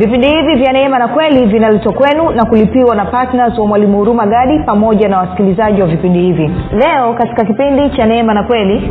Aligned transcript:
vipindi 0.00 0.26
hivi 0.28 0.54
vya 0.54 0.72
neema 0.72 0.98
na 0.98 1.08
kweli 1.08 1.46
vinaletwa 1.46 1.92
kwenu 1.92 2.30
na 2.30 2.44
kulipiwa 2.44 2.94
na 2.96 3.04
ptns 3.04 3.58
wa 3.58 3.66
mwalimu 3.66 3.98
huruma 3.98 4.26
gadi 4.26 4.58
pamoja 4.58 5.08
na 5.08 5.18
wasikilizaji 5.18 5.80
wa 5.82 5.86
vipindi 5.86 6.18
hivi. 6.20 6.50
Leo 6.72 7.14
katika 7.14 7.44
kipindi 7.44 7.90
cha 7.96 8.06
neema 8.06 8.34
na 8.34 8.42
kweli 8.42 8.90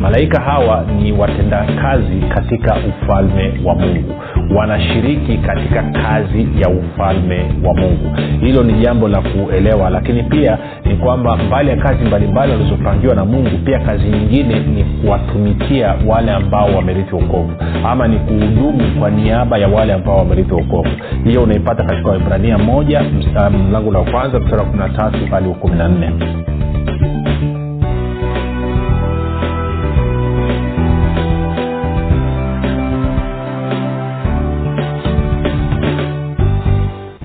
malaika 0.00 0.42
hawa 0.42 0.84
ni 1.02 1.12
watendakazi 1.12 2.20
katika 2.34 2.76
ufalme 2.88 3.60
wa 3.64 3.74
mungu 3.74 4.14
wanashiriki 4.56 5.38
katika 5.38 5.82
kazi 5.82 6.48
ya 6.60 6.68
ufalme 6.68 7.44
wa 7.64 7.74
mungu. 7.74 8.16
Hilo 8.40 8.62
ni 8.62 8.72
jambo 8.72 9.08
la 9.08 9.20
kuelewa 9.20 9.90
lakini 9.90 10.22
pia 10.22 10.58
ni 10.84 10.96
kwamba 10.96 11.36
mbali 11.36 11.70
ya 11.70 11.76
kazi 11.76 12.04
mbalimbali 12.04 12.52
walizopangiwa 12.52 13.14
na 13.14 13.24
mungu 13.24 13.50
pia 13.64 13.78
kazi 13.78 14.04
nyingine 14.04 14.58
ni 14.60 14.84
kuwatumikia 14.84 15.94
wale 16.06 16.32
ambao 16.32 16.74
wamerithi 16.76 17.14
ukovu 17.14 17.52
ama 17.84 18.08
ni 18.08 18.18
kuhudumu 18.18 19.00
kwa 19.00 19.10
niaba 19.10 19.58
ya 19.58 19.68
wale 19.68 19.92
ambao 19.92 20.18
wamerithi 20.18 20.54
ukovu 20.54 20.88
hiyo 21.24 21.42
unaipata 21.42 21.84
katika 21.84 22.08
waibrania 22.08 22.58
moja 22.58 23.02
mlango 23.68 23.92
la 23.92 24.00
kwanza 24.00 24.40
mstari 24.40 24.62
wa 24.62 24.64
kumi 24.68 24.82
tatu 24.96 25.18
hadi 25.30 25.48
wa 25.48 25.54
kumi 25.54 25.76
na 25.76 25.88
nne 25.88 26.10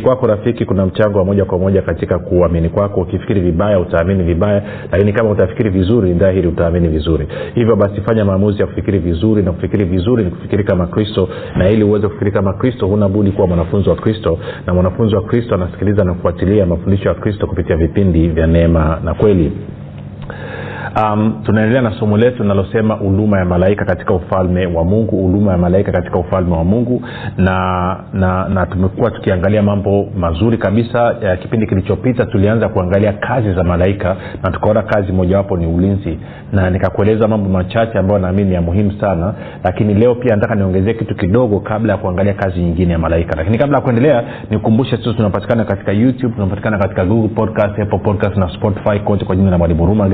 kwako 0.00 0.26
rafiki 0.26 0.64
kuna 0.64 0.86
mchango 0.86 1.18
wa 1.18 1.24
moja 1.24 1.44
kwa 1.44 1.58
moja 1.58 1.82
katika 1.82 2.18
kuamini 2.18 2.68
kwako. 2.68 3.00
Ukifikiri 3.00 3.40
vibaya 3.40 3.78
utaamini 3.80 4.22
vibaya 4.24 4.62
lakini 4.92 5.12
kama 5.12 5.30
utafikiri 5.30 5.70
vizuri 5.70 6.12
dhahiri 6.14 6.48
utaamini 6.48 6.88
vizuri. 6.88 7.28
Hivyo 7.54 7.76
basi 7.76 8.00
fanya 8.00 8.24
maamuzi 8.24 8.60
ya 8.60 8.66
kufikiri 8.66 8.98
vizuri 8.98 9.42
na 9.42 9.52
kufikiri 9.52 9.84
vizuri 9.84 10.24
ni 10.24 10.30
kufikiri 10.30 10.64
kama 10.64 10.86
kristo 10.86 11.28
na 11.56 11.70
ili 11.70 11.84
uweze 11.84 12.06
kufikiri 12.08 12.32
kama 12.32 12.52
kristo 12.52 12.86
huna 12.86 13.08
budi 13.08 13.30
kuwa 13.30 13.46
mwanafunzi 13.46 13.88
wa 13.88 13.96
kristo 13.96 14.38
na 14.66 14.74
mwanafunzi 14.74 15.14
wa 15.14 15.22
kristo 15.22 15.54
anasikiliza 15.54 16.04
na 16.04 16.14
kufuatilia 16.14 16.66
mafundisho 16.66 17.08
ya 17.08 17.14
kristo 17.14 17.46
kupitia 17.46 17.76
vipindi 17.76 18.28
vya 18.28 18.46
neema 18.46 19.00
na 19.04 19.14
kweli 19.14 19.52
um, 20.96 21.42
tunaendelea 21.44 21.82
na 21.82 21.98
somo 22.00 22.16
letu 22.16 22.42
linalosema 22.42 22.94
huduma 22.94 23.38
ya 23.38 23.44
malaika 23.44 23.84
katika 23.84 24.14
ufalme 24.14 24.66
wa 24.66 24.84
mungu 24.84 25.16
huduma 25.16 25.52
ya 25.52 25.58
malaika 25.58 25.92
katika 25.92 26.18
ufalme 26.18 26.56
wa 26.56 26.64
mungu. 26.64 27.02
Na 27.36 27.54
na, 28.12 28.48
na 28.48 28.66
tumekuwa 28.66 29.10
tukiangalia 29.10 29.62
mambo 29.62 30.06
mazuri 30.18 30.58
kabisa. 30.58 31.14
Ya 31.22 31.36
kipindi 31.36 31.66
kilichopita 31.66 32.26
tulianza 32.26 32.68
kuangalia 32.68 33.12
kazi 33.12 33.52
za 33.54 33.64
malaika 33.64 34.16
na 34.42 34.50
tukaona 34.50 34.82
kazi 34.82 35.12
mojawapo 35.12 35.56
ni 35.56 35.66
ulinzi. 35.66 36.18
Na 36.52 36.70
nikakueleza 36.70 37.28
mambo 37.28 37.48
machache 37.50 37.98
ambayo 37.98 38.18
naamini 38.20 38.48
ni 38.48 38.54
ya 38.54 38.62
muhimu 38.62 38.92
sana. 39.00 39.34
Lakini 39.64 39.94
leo 39.94 40.14
pia 40.14 40.34
nataka 40.36 40.54
niongezee 40.54 40.94
kitu 40.94 41.14
kidogo 41.14 41.60
kabla 41.60 41.92
ya 41.92 41.98
kuangalia 41.98 42.34
kazi 42.34 42.60
nyingine 42.60 42.92
ya 42.92 42.98
malaika. 42.98 43.34
Lakini 43.36 43.58
kabla 43.58 43.76
ya 43.78 43.82
kuendelea 43.82 44.24
nikumbushe 44.50 44.96
sisi 44.96 45.14
tunapatikana 45.14 45.64
katika 45.64 45.92
youtube 45.92 46.34
tunapatikana 46.34 46.78
katika 46.78 47.04
google 47.04 47.28
podcast 47.28 47.78
apple 47.78 47.98
podcast 47.98 48.36
na 48.36 48.48
spotify. 48.54 48.98
Kote 49.04 49.24
kwa 49.24 49.36
jina 49.36 49.50
la 49.50 49.58
mwalimu 49.58 49.80
huruma 49.80 50.08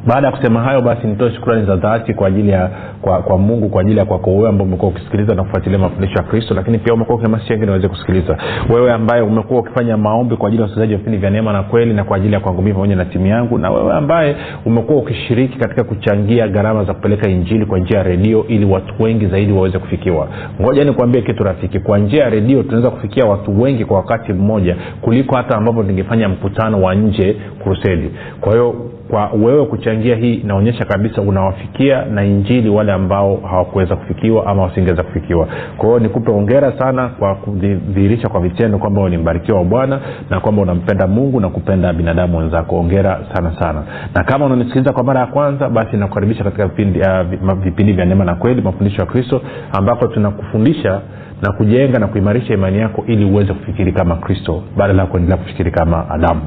baada 0.08 0.28
ya 0.28 0.34
kusema 0.34 0.62
hayo 0.62 0.82
basi 0.82 1.08
nitoe 1.08 1.32
shukrani 1.32 1.66
za 1.66 1.76
dhati 1.76 2.14
kwa 2.14 2.28
ajili 2.28 2.50
ya 2.50 2.70
kwa, 3.02 3.22
kwa 3.22 3.38
mungu 3.38 3.70
kwa 3.70 3.82
ajili 3.82 4.00
ya 4.00 4.06
kwako 4.06 4.36
wewe 4.36 4.50
ambao 4.50 4.68
umekuwa 4.68 4.92
ukisikiliza 4.92 5.36
na 5.36 5.44
kufuatilia 5.44 5.80
mafundisho 5.80 6.14
ya 6.14 6.24
kristo 6.24 6.54
lakini 6.54 6.78
pia 6.80 6.94
umekuwa 6.94 7.16
ukihamasisha 7.16 7.54
wengine 7.54 7.72
waweze 7.72 7.88
kusikiliza. 7.88 8.38
Wewe 8.70 8.94
ambaye 8.94 9.22
umekuwa 9.22 9.60
ukifanya 9.60 9.98
maombi 9.98 10.36
kwa 10.36 10.48
ajili 10.48 10.62
ya 10.62 10.64
wasikilizaji 10.64 10.94
wa 10.94 10.98
vipindi 10.98 11.18
vya 11.20 11.30
neema 11.30 11.54
na 11.54 11.64
kweli 11.64 11.94
na 11.94 12.04
kwa 12.04 12.18
ajili 12.18 12.34
ya 12.34 12.40
kwangu 12.40 12.62
mii 12.62 12.74
pamoja 12.74 12.96
na 12.96 13.06
timu 13.06 13.28
yangu 13.28 13.58
na 13.58 13.72
wewe 13.72 13.94
ambaye 13.94 14.36
umekuwa 14.66 14.98
ukishiriki 15.00 15.58
katika 15.60 15.84
kuchangia 15.84 16.48
gharama 16.48 16.84
za 16.84 16.94
kupeleka 16.94 17.30
injili 17.30 17.66
kwa 17.66 17.80
njia 17.80 17.98
ya 17.98 18.04
redio 18.04 18.46
ili 18.48 18.66
watu 18.66 19.04
wengi 19.04 19.26
zaidi 19.28 19.54
waweze 19.54 19.80
kufikiwa. 19.80 20.28
Ngoja 20.62 20.84
nikuambie 20.84 21.22
kitu 21.22 21.44
rafiki 21.44 21.80
kwa 21.80 21.98
njia 21.98 22.24
ya 22.24 22.30
redio 22.30 22.64
tunaweza 22.64 22.90
kufikia 22.90 23.26
watu 23.26 23.62
wengi 23.62 23.86
kwa 23.86 23.98
wakati 23.98 24.34
mmoja 24.34 24.76
kuliko 25.02 25.36
hata 25.36 25.58
ambapo 25.58 25.84
ningefanya 25.84 26.30
mkutano 26.30 26.82
wa 26.82 26.96
nje 26.96 27.36
kurusedi 27.64 28.12
kwa 28.42 28.52
hiyo 28.52 28.76
kwa 29.14 29.30
wewe 29.42 29.66
kuchangia 29.66 30.16
hii 30.16 30.34
inaonyesha 30.34 30.86
kabisa 30.86 31.22
unawafikia 31.22 32.06
na 32.06 32.26
injili 32.26 32.70
wale 32.70 32.92
ambao 32.92 33.36
hawakuweza 33.38 33.96
kufikiwa 33.96 34.46
ama 34.46 34.64
wasingeweza 34.64 35.04
kufikiwa. 35.04 35.48
Kwa 35.78 35.88
hiyo 35.88 36.00
nikupe 36.00 36.32
ongera 36.32 36.80
sana 36.80 37.08
kwa 37.10 37.36
kudhihirisha 37.36 38.30
kwa 38.30 38.42
vitendo 38.42 38.78
kwamba 38.78 39.10
ni 39.10 39.18
mbarikiwa 39.18 39.58
wa 39.58 39.64
bwana 39.64 40.00
na 40.30 40.40
kwamba 40.40 40.62
unampenda 40.62 41.08
mungu 41.08 41.40
na 41.40 41.50
kupenda 41.50 41.94
binadamu 41.94 42.38
wenzako. 42.38 42.80
Ongera 42.80 43.20
sana 43.34 43.54
sana. 43.60 43.84
Na 44.16 44.24
kama 44.24 44.46
unanisikiliza 44.46 44.94
kwa 44.94 45.04
mara 45.04 45.20
ya 45.20 45.26
kwanza 45.28 45.70
basi 45.70 45.98
nakukaribisha 45.98 46.44
katika 46.44 46.68
vipindi, 46.68 47.00
uh, 47.00 47.54
vipindi 47.54 47.94
vya 47.94 48.06
neema 48.06 48.26
na 48.26 48.36
kweli 48.36 48.62
mafundisho 48.62 49.02
ya 49.02 49.06
kristo 49.08 49.42
ambako 49.72 50.08
tunakufundisha 50.08 51.02
na 51.42 51.52
kujenga 51.52 52.00
na 52.00 52.08
kuimarisha 52.08 52.54
imani 52.54 52.80
yako 52.80 53.04
ili 53.08 53.26
uweze 53.26 53.54
kufikiri 53.54 53.92
kama 53.92 54.16
kristo. 54.16 54.64
Badala 54.78 55.02
ya 55.02 55.08
kuendelea 55.08 55.38
kufikiri 55.38 55.72
kama 55.72 56.10
adamu 56.10 56.42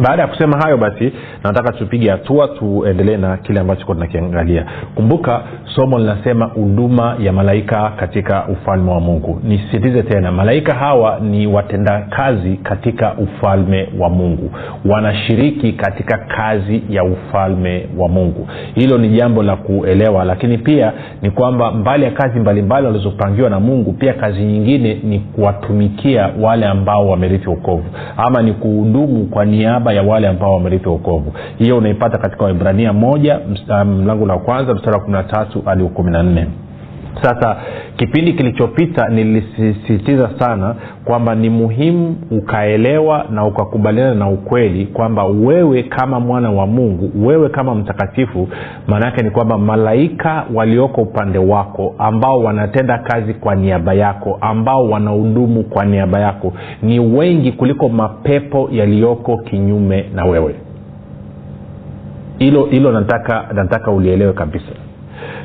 baada 0.00 0.22
ya 0.22 0.28
kusema 0.28 0.58
hayo 0.58 0.76
basi 0.76 1.12
nataka 1.44 1.72
tupige 1.72 2.10
hatua 2.10 2.48
tuendelee 2.48 3.16
na 3.16 3.36
kile 3.36 3.60
ambacho 3.60 3.84
kuwa 3.84 3.94
tunakiangalia. 3.94 4.66
Kumbuka 4.94 5.42
somo 5.74 5.98
linasema 5.98 6.46
huduma 6.46 7.16
ya 7.20 7.32
malaika 7.32 7.92
katika 7.96 8.46
ufalme 8.48 8.90
wa 8.92 9.00
mungu. 9.00 9.40
Nisisitize 9.44 10.02
tena 10.02 10.32
malaika 10.32 10.74
hawa 10.74 11.20
ni 11.20 11.46
watendakazi 11.46 12.56
katika 12.56 13.14
ufalme 13.14 13.88
wa 13.98 14.08
mungu. 14.10 14.50
Wanashiriki 14.84 15.72
katika 15.72 16.18
kazi 16.18 16.82
ya 16.90 17.04
ufalme 17.04 17.86
wa 17.98 18.08
mungu. 18.08 18.48
Hilo 18.74 18.98
ni 18.98 19.08
jambo 19.08 19.42
la 19.42 19.56
kuelewa 19.56 20.24
lakini 20.24 20.58
pia 20.58 20.92
ni 21.22 21.30
kwamba 21.30 21.72
mbali 21.72 22.04
ya 22.04 22.10
kazi 22.10 22.40
mbalimbali 22.40 22.86
walizopangiwa 22.86 23.50
na 23.50 23.60
mungu 23.60 23.92
pia 23.92 24.12
kazi 24.12 24.42
nyingine 24.42 24.94
ni 25.04 25.18
kuwatumikia 25.18 26.30
wale 26.40 26.66
ambao 26.66 27.08
wamerithi 27.08 27.48
ukovu 27.48 27.84
ama 28.16 28.42
ni 28.42 28.52
kuhudumu 28.52 29.26
kwa 29.26 29.44
niaba 29.44 29.89
niaba 29.90 29.92
ya 29.92 30.02
wale 30.02 30.28
ambao 30.28 30.54
wamerithi 30.54 30.88
ukovu 30.88 31.32
hiyo 31.58 31.78
unaipata 31.78 32.18
katika 32.18 32.44
waibrania 32.44 32.92
moja 32.92 33.40
mlango 33.84 34.26
la 34.26 34.38
kwanza 34.38 34.74
mstari 34.74 34.96
wa 34.96 35.00
kumi 35.02 35.12
na 35.12 35.22
tatu 35.22 35.62
hadi 35.64 35.84
kumi 35.84 36.10
na 36.10 36.22
nne 36.22 36.46
sasa 37.22 37.56
kipindi 37.96 38.32
kilichopita 38.32 39.08
nilisisitiza 39.08 40.30
sana 40.38 40.74
kwamba 41.04 41.34
ni 41.34 41.50
muhimu 41.50 42.16
ukaelewa 42.30 43.24
na 43.30 43.44
ukakubaliana 43.46 44.14
na 44.14 44.28
ukweli 44.28 44.86
kwamba 44.86 45.24
wewe 45.24 45.82
kama 45.82 46.20
mwana 46.20 46.50
wa 46.50 46.66
mungu 46.66 47.26
wewe 47.26 47.48
kama 47.48 47.74
mtakatifu 47.74 48.48
maana 48.86 49.06
yake 49.06 49.22
ni 49.22 49.30
kwamba 49.30 49.58
malaika 49.58 50.44
walioko 50.54 51.02
upande 51.02 51.38
wako 51.38 51.94
ambao 51.98 52.42
wanatenda 52.42 52.98
kazi 52.98 53.34
kwa 53.34 53.54
niaba 53.54 53.94
yako 53.94 54.38
ambao 54.40 54.90
wanahudumu 54.90 55.62
kwa 55.62 55.84
niaba 55.84 56.20
yako 56.20 56.52
ni 56.82 57.00
wengi 57.00 57.52
kuliko 57.52 57.88
mapepo 57.88 58.68
yaliyoko 58.72 59.36
kinyume 59.36 60.04
na 60.14 60.24
wewe. 60.24 60.54
Hilo 62.38 62.64
hilo 62.66 62.92
nataka 62.92 63.48
nataka 63.54 63.90
ulielewe 63.90 64.32
kabisa 64.32 64.72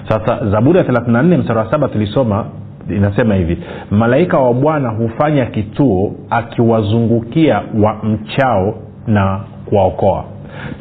sasa 0.09 0.49
zaburi 0.49 0.77
ya 0.77 0.83
34 0.83 1.37
mstari 1.37 1.59
wa 1.59 1.71
saba 1.71 1.87
tulisoma 1.87 2.45
inasema 2.89 3.35
hivi 3.35 3.57
malaika 3.91 4.39
wa 4.39 4.53
bwana 4.53 4.89
hufanya 4.89 5.45
kituo 5.45 6.11
akiwazungukia 6.29 7.61
wa 7.83 7.93
mchao 8.03 8.75
na 9.07 9.39
kuwaokoa. 9.65 10.23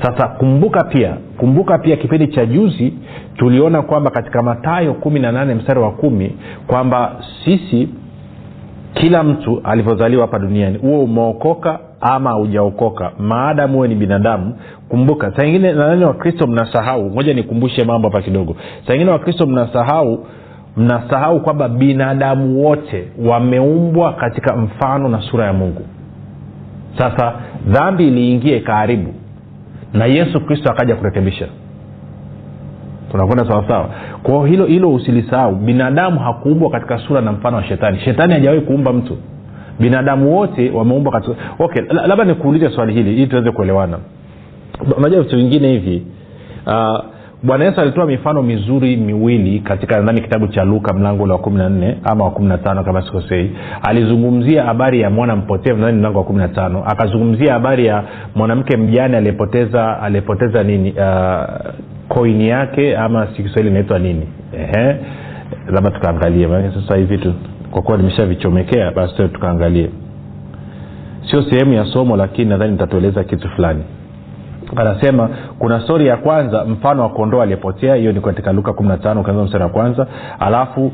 Sasa 0.02 0.28
kumbuka 0.28 0.84
pia 0.84 1.16
kumbuka 1.38 1.78
pia 1.78 1.96
kipindi 1.96 2.26
cha 2.28 2.46
juzi 2.46 2.94
tuliona 3.36 3.82
kwamba 3.82 4.10
katika 4.10 4.42
matayo 4.42 4.94
kumi 4.94 5.20
na 5.20 5.32
nane 5.32 5.54
mstari 5.54 5.80
wa 5.80 5.90
kumi 5.90 6.36
kwamba 6.66 7.16
sisi 7.44 7.88
kila 8.94 9.22
mtu 9.22 9.60
alivyozaliwa 9.64 10.22
hapa 10.22 10.38
duniani 10.38 10.78
huo 10.78 11.04
umeokoka 11.04 11.78
ama 12.00 12.30
haujaokoka 12.30 13.12
maadamu 13.18 13.74
huwe 13.74 13.88
ni 13.88 13.94
binadamu 13.94 14.54
kumbuka 14.94 15.32
saa 15.36 15.44
ingine 15.46 15.72
nadhani 15.72 16.04
wakristo 16.04 16.46
mnasahau. 16.46 17.10
Moja 17.10 17.34
nikumbushe 17.34 17.84
mambo 17.84 18.08
hapa 18.08 18.22
kidogo. 18.22 18.56
Saa 18.86 18.94
ingine 18.94 19.10
wakristo 19.10 19.46
mnasahau 19.46 20.26
mnasahau 20.76 21.40
kwamba 21.40 21.68
binadamu 21.68 22.64
wote 22.64 23.08
wameumbwa 23.26 24.12
katika 24.12 24.56
mfano 24.56 25.08
na 25.08 25.20
sura 25.20 25.46
ya 25.46 25.52
mungu. 25.52 25.82
Sasa 26.98 27.32
dhambi 27.66 28.08
iliingia 28.08 28.56
ikaharibu 28.56 29.14
na 29.92 30.04
yesu 30.06 30.40
kristo 30.40 30.70
akaja 30.72 30.96
kurekebisha. 30.96 31.46
Tunakwenda 33.10 33.44
sawasawa 33.46 33.88
kwao 34.22 34.44
hilo 34.44 34.66
hilo 34.66 34.94
usilisahau. 34.94 35.54
Binadamu 35.54 36.20
hakuumbwa 36.20 36.70
katika 36.70 36.98
sura 36.98 37.20
na 37.20 37.32
mfano 37.32 37.56
wa 37.56 37.64
shetani. 37.64 37.98
Shetani 38.00 38.32
hajawahi 38.32 38.60
kuumba 38.60 38.92
mtu. 38.92 39.16
Binadamu 39.80 40.36
wote 40.36 40.70
wameumbwa 40.70 41.12
katika 41.12 41.34
okay 41.58 41.82
labda 42.06 42.24
nikuulize 42.24 42.70
swali 42.70 42.92
hili 42.94 43.14
ili 43.14 43.26
tuweze 43.26 43.50
kuelewana 43.50 43.98
unajua 44.96 45.22
vitu 45.22 45.36
vingine 45.36 45.68
hivi 45.68 46.06
uh, 46.66 46.98
bwana 47.42 47.64
yesu 47.64 47.80
alitoa 47.80 48.06
mifano 48.06 48.42
mizuri 48.42 48.96
miwili 48.96 49.60
katika 49.60 50.00
ndani 50.00 50.20
kitabu 50.20 50.48
cha 50.48 50.64
luka 50.64 50.92
mlango 50.92 51.22
ule 51.22 51.32
wa 51.32 51.38
kumi 51.38 51.58
na 51.58 51.68
nne 51.68 51.96
ama 52.04 52.24
wa 52.24 52.30
kumi 52.30 52.48
na 52.48 52.58
tano 52.58 52.84
kama 52.84 53.02
sikosei. 53.02 53.50
Alizungumzia 53.82 54.64
habari 54.64 55.00
ya 55.00 55.10
mwana 55.10 55.36
mpotevu 55.36 55.78
ndani 55.78 55.98
mlango 55.98 56.18
wa 56.18 56.24
kumi 56.24 56.38
na 56.38 56.48
tano. 56.48 56.84
Akazungumzia 56.86 57.52
habari 57.52 57.86
ya 57.86 58.04
mwanamke 58.34 58.76
mjane 58.76 59.16
aliyepoteza 59.16 60.02
aliyepoteza 60.02 60.62
nini 60.62 60.92
uh, 60.92 61.72
koini 62.08 62.48
yake 62.48 62.96
ama 62.96 63.26
si 63.26 63.42
kiswahili 63.42 63.68
inaitwa 63.70 63.98
nini? 63.98 64.28
Labda 65.70 65.90
tukaangalie 65.90 66.46
maanake 66.46 66.80
sasa 66.80 66.96
hivi 66.98 67.18
tu 67.18 67.34
kwa 67.70 67.82
kuwa 67.82 67.96
nimeshavichomekea 67.96 68.90
basi 68.90 69.28
tukaangalie. 69.28 69.90
Sio 71.30 71.42
sehemu 71.42 71.72
ya 71.72 71.84
somo 71.84 72.16
lakini 72.16 72.50
nadhani 72.50 72.72
nitatueleza 72.72 73.24
kitu 73.24 73.48
fulani 73.48 73.84
anasema 74.76 75.28
kuna 75.58 75.80
stori 75.80 76.06
ya 76.06 76.16
kwanza 76.16 76.64
mfano 76.64 77.02
wa 77.02 77.08
kondoo 77.08 77.42
aliyepotea. 77.42 77.94
Hiyo 77.94 78.12
ni 78.12 78.20
katika 78.20 78.52
luka 78.52 78.70
15 78.70 79.20
ukianza 79.20 79.42
mstari 79.44 79.64
wa 79.64 79.70
kwanza. 79.70 80.06
Alafu 80.40 80.92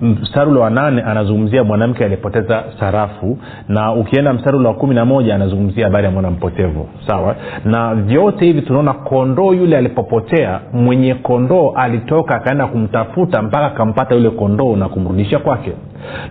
mstari 0.00 0.54
wa 0.54 0.70
nane 0.70 1.02
anazungumzia 1.02 1.64
mwanamke 1.64 2.04
aliyepoteza 2.04 2.64
sarafu 2.80 3.38
na 3.68 3.92
ukienda 3.92 4.32
mstari 4.32 4.56
wa 4.64 4.74
kumi 4.74 4.94
na 4.94 5.04
moja 5.04 5.34
anazungumzia 5.34 5.84
habari 5.84 6.04
ya 6.04 6.10
mwana 6.10 6.30
mpotevu 6.30 6.88
sawa? 7.06 7.36
Na 7.64 7.94
vyote 7.94 8.44
hivi 8.44 8.62
tunaona 8.62 8.92
kondoo 8.92 9.52
yule 9.54 9.76
alipopotea 9.76 10.60
mwenye 10.72 11.14
kondoo 11.14 11.70
alitoka 11.76 12.34
akaenda 12.36 12.66
kumtafuta 12.66 13.42
mpaka 13.42 13.66
akampata 13.66 14.14
yule 14.14 14.30
kondoo 14.30 14.76
na 14.76 14.88
kumrudisha 14.88 15.38
kwake 15.38 15.72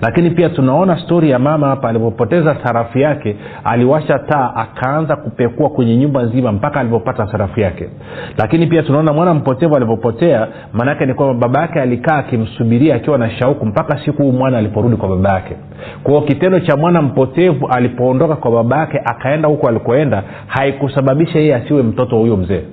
lakini 0.01 0.29
pia 0.29 0.49
tunaona 0.49 0.99
stori 0.99 1.29
ya 1.29 1.39
mama 1.39 1.67
hapa 1.67 1.89
alipopoteza 1.89 2.55
sarafu 2.63 2.99
yake 2.99 3.35
aliwasha 3.63 4.19
taa 4.19 4.51
akaanza 4.55 5.15
kupekua 5.15 5.69
kwenye 5.69 5.95
nyumba 5.97 6.23
nzima 6.23 6.51
mpaka 6.51 6.79
alivyopata 6.79 7.31
sarafu 7.31 7.59
yake. 7.59 7.89
Lakini 8.37 8.67
pia 8.67 8.83
tunaona 8.83 9.13
mwana 9.13 9.33
mpotevu 9.33 9.75
alivyopotea 9.75 10.47
maanaake 10.73 11.05
ni 11.05 11.13
kwamba 11.13 11.47
baba 11.47 11.61
yake 11.61 11.81
alikaa 11.81 12.17
akimsubiria 12.17 12.95
akiwa 12.95 13.17
na 13.17 13.29
shauku 13.29 13.65
mpaka 13.65 14.05
siku 14.05 14.23
huu 14.23 14.31
mwana 14.31 14.57
aliporudi 14.57 14.95
kwa 14.95 15.09
baba 15.09 15.29
yake. 15.33 15.55
Kwao 16.03 16.21
kitendo 16.21 16.59
cha 16.59 16.77
mwana 16.77 17.01
mpotevu 17.01 17.67
alipoondoka 17.67 18.35
kwa 18.35 18.51
baba 18.51 18.77
yake 18.77 19.01
akaenda 19.05 19.47
huko 19.47 19.67
alikoenda 19.67 20.23
haikusababisha 20.47 21.39
yeye 21.39 21.55
asiwe 21.55 21.83
mtoto 21.83 22.15
wa 22.15 22.21
huyo 22.21 22.37
mzee 22.37 22.63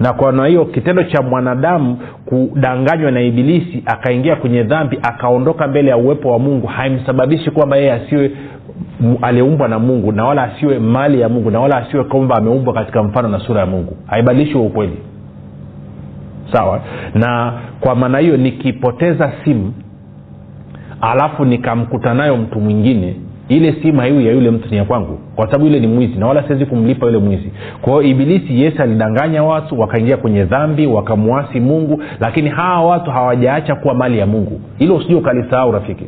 na 0.00 0.12
kwa 0.12 0.46
hiyo 0.48 0.64
kitendo 0.64 1.02
cha 1.02 1.22
mwanadamu 1.22 1.98
kudanganywa 2.24 3.10
na 3.10 3.20
ibilisi 3.20 3.82
akaingia 3.86 4.36
kwenye 4.36 4.62
dhambi 4.62 4.98
akaondoka 5.02 5.68
mbele 5.68 5.90
ya 5.90 5.96
uwepo 5.96 6.28
wa 6.32 6.38
mungu 6.38 6.66
haimsababishi 6.66 7.50
kwamba 7.50 7.76
yeye 7.76 7.92
asiwe 7.92 8.30
aliyeumbwa 9.22 9.68
na 9.68 9.78
mungu 9.78 10.12
na 10.12 10.24
wala 10.24 10.42
asiwe 10.42 10.78
mali 10.78 11.20
ya 11.20 11.28
mungu 11.28 11.50
na 11.50 11.60
wala 11.60 11.76
asiwe 11.76 12.04
kwamba 12.04 12.36
ameumbwa 12.36 12.74
katika 12.74 13.02
mfano 13.02 13.28
na 13.28 13.38
sura 13.38 13.60
ya 13.60 13.66
mungu. 13.66 13.96
Haibadilishi 14.06 14.52
huo 14.52 14.66
ukweli. 14.66 14.96
Sawa? 16.52 16.80
Na 17.14 17.52
kwa 17.80 17.94
maana 17.94 18.18
hiyo 18.18 18.36
nikipoteza 18.36 19.32
simu 19.44 19.72
alafu 21.00 21.44
nikamkuta 21.44 22.14
nayo 22.14 22.36
mtu 22.36 22.60
mwingine 22.60 23.16
ile 23.48 23.72
simu 23.82 24.00
haiwi 24.00 24.26
ya 24.26 24.32
yule 24.32 24.50
mtu 24.50 24.68
ni 24.70 24.76
ya 24.76 24.84
kwangu 24.84 25.18
kwa 25.36 25.46
sababu 25.46 25.66
yule 25.66 25.80
ni 25.80 25.86
mwizi 25.86 26.18
na 26.18 26.26
wala 26.26 26.42
siwezi 26.42 26.66
kumlipa 26.66 27.06
yule 27.06 27.18
mwizi. 27.18 27.52
Kwa 27.82 27.92
hiyo 27.92 28.02
ibilisi 28.02 28.60
yesu 28.60 28.82
alidanganya 28.82 29.44
watu 29.44 29.80
wakaingia 29.80 30.16
kwenye 30.16 30.44
dhambi 30.44 30.86
wakamwasi 30.86 31.60
mungu 31.60 32.02
lakini 32.20 32.48
hawa 32.50 32.90
watu 32.90 33.10
hawajaacha 33.10 33.74
kuwa 33.74 33.94
mali 33.94 34.18
ya 34.18 34.26
mungu. 34.26 34.60
Hilo 34.78 34.96
usijua 34.96 35.18
ukalisahau 35.20 35.72
rafiki. 35.72 36.04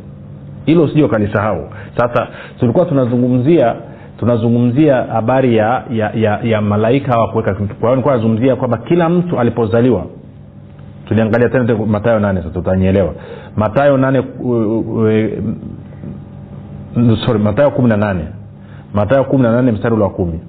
Hilo 0.67 0.83
usijua 0.83 1.07
ukalisahau 1.07 1.69
sasa 1.97 2.27
tulikuwa 2.61 2.85
tunazungumzia 2.87 3.75
tunazungumzia 4.19 4.97
habari 4.97 5.57
ya 5.57 5.85
ya, 5.93 6.11
ya, 6.15 6.41
ya 6.43 6.61
malaika 6.61 7.13
hawa 7.13 7.29
kuweka 7.29 7.55
kwa 7.55 7.97
hiyo 7.97 8.11
nazungumzia 8.11 8.57
kwamba 8.57 8.79
kila 8.79 9.09
mtu 9.09 9.41
alipozaliwa 9.41 10.07
tuliangalia 11.09 11.49
tena 11.49 11.77
matayo 11.87 12.19
nane 12.21 12.43
sasa 12.43 12.59
utanyelewa 12.59 13.15
matayo 13.57 13.97
nane 13.97 14.23
sorry 17.27 17.39
matayo 17.39 17.71
kumi 17.71 17.89
na 17.89 17.97
nane. 17.97 18.25
Matayo 18.95 19.25
kumi 19.25 19.43
na 19.43 19.53
nane 19.53 19.73
mstari 19.73 19.95
ule 19.95 20.05
wa 20.05 20.11
kumi. 20.11 20.41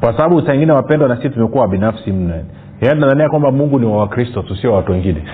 Kwa 0.00 0.12
sababu 0.12 0.42
saa 0.42 0.54
ingine 0.54 0.72
wapendwa 0.72 1.08
na 1.08 1.16
sisi 1.16 1.30
tumekuwa 1.30 1.62
wabinafsi 1.62 2.12
mno. 2.12 2.34
Yaani 2.80 3.00
nadhania 3.00 3.28
kwamba 3.28 3.50
mungu 3.52 3.78
ni 3.78 3.86
wa 3.86 3.96
wakristo 3.98 4.42
tusio 4.42 4.72
watu 4.72 4.92
wengine 4.92 5.22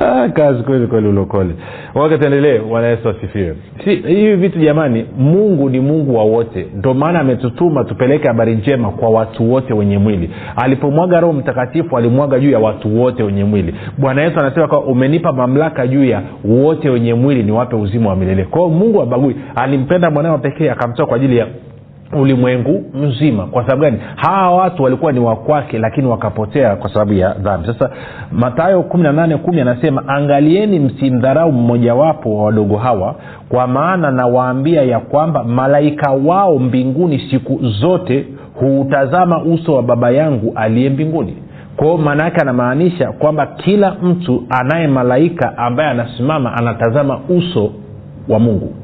ah, 0.00 0.28
kazi 0.28 0.62
kweli 0.62 0.86
kweli 0.86 1.08
ulokole. 1.08 1.54
Wake 1.94 2.18
tuendelee 2.18 2.58
bwana 2.58 2.86
yesu 2.86 3.08
asifiwe. 3.08 3.56
Si, 3.84 3.94
hivi 3.94 4.34
vitu 4.36 4.58
jamani 4.58 5.06
mungu 5.18 5.70
ni 5.70 5.80
mungu 5.80 6.16
wa 6.16 6.24
wote. 6.24 6.66
Ndio 6.74 6.94
maana 6.94 7.20
ametutuma 7.20 7.84
tupeleke 7.84 8.28
habari 8.28 8.54
njema 8.56 8.90
kwa 8.90 9.10
watu 9.10 9.52
wote 9.52 9.74
wenye 9.74 9.98
mwili. 9.98 10.30
Alipomwaga 10.56 11.20
roho 11.20 11.32
mtakatifu 11.32 11.96
alimwaga 11.96 12.38
juu 12.40 12.50
ya 12.50 12.58
watu 12.58 13.00
wote 13.00 13.22
wenye 13.22 13.44
mwili. 13.44 13.74
Bwana 13.98 14.22
yesu 14.22 14.40
anasema 14.40 14.68
kwa 14.68 14.80
umenipa 14.84 15.32
mamlaka 15.32 15.86
juu 15.86 16.04
ya 16.04 16.22
wote 16.44 16.90
wenye 16.90 17.14
mwili 17.14 17.42
ni 17.42 17.52
wape 17.52 17.76
uzima 17.76 18.10
wa 18.10 18.16
milele. 18.16 18.44
Kwao 18.44 18.68
mungu 18.68 19.02
abagui 19.02 19.36
alimpenda 19.54 20.10
mwanawe 20.10 20.38
pekee 20.38 20.70
akamtoa 20.70 21.06
kwa 21.06 21.16
ajili 21.16 21.36
ya 21.36 21.46
ulimwengu 22.12 22.84
mzima. 22.94 23.46
Kwa 23.46 23.62
sababu 23.62 23.82
gani? 23.82 23.98
Hawa 24.16 24.56
watu 24.56 24.82
walikuwa 24.82 25.12
ni 25.12 25.20
wakwake 25.20 25.78
lakini 25.78 26.06
wakapotea 26.06 26.76
kwa 26.76 26.92
sababu 26.92 27.12
ya 27.12 27.34
dhambi. 27.34 27.66
Sasa 27.66 27.90
matayo 28.32 28.82
kumi 28.82 29.02
na 29.02 29.12
nane 29.12 29.36
kumi 29.36 29.60
anasema 29.60 30.08
angalieni 30.08 30.78
msimdharau 30.78 31.52
mmojawapo 31.52 32.36
wa 32.38 32.44
wadogo 32.44 32.76
hawa 32.76 33.14
kwa 33.48 33.66
maana 33.66 34.10
nawaambia 34.10 34.82
ya 34.82 35.00
kwamba 35.00 35.44
malaika 35.44 36.10
wao 36.10 36.58
mbinguni 36.58 37.18
siku 37.30 37.58
zote 37.68 38.26
huutazama 38.54 39.42
uso 39.42 39.74
wa 39.74 39.82
baba 39.82 40.10
yangu 40.10 40.52
aliye 40.56 40.90
mbinguni. 40.90 41.36
Kwao 41.76 41.96
maana 41.98 42.24
yake 42.24 42.40
anamaanisha 42.40 43.12
kwamba 43.12 43.46
kila 43.46 43.94
mtu 44.02 44.42
anaye 44.50 44.86
malaika 44.86 45.58
ambaye 45.58 45.90
anasimama 45.90 46.52
anatazama 46.56 47.20
uso 47.28 47.72
wa 48.28 48.38
mungu 48.38 48.74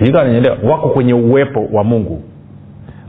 sijukananyelewa 0.00 0.56
wako 0.62 0.88
kwenye 0.88 1.14
uwepo 1.14 1.68
wa 1.72 1.84
mungu. 1.84 2.22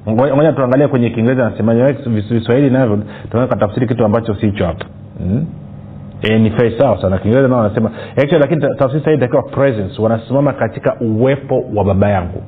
Ngoja 0.09 0.51
tuangalie 0.53 0.87
kwenye 0.87 1.09
kiingereza 1.09 1.49
nasema 1.49 1.93
viswahili 2.29 2.69
navyo 2.69 2.99
tunaweza 3.31 3.55
kitu 3.87 4.05
ambacho 4.05 4.35
sicho 4.35 4.65
hapa. 4.65 4.85
Hmm? 5.17 5.45
e, 6.21 6.39
ni 6.39 6.51
sana. 7.01 7.17
Kiingereza 7.17 7.47
nao 7.47 7.57
wanasema 7.57 7.91
lakini 8.39 8.61
tafsiri 8.77 9.03
sahii 9.03 9.17
itakiwa 9.17 9.43
presence. 9.43 10.01
Wanasimama 10.01 10.53
katika 10.53 10.95
uwepo 11.01 11.63
wa 11.75 11.83
baba 11.85 12.09
yangu. 12.09 12.43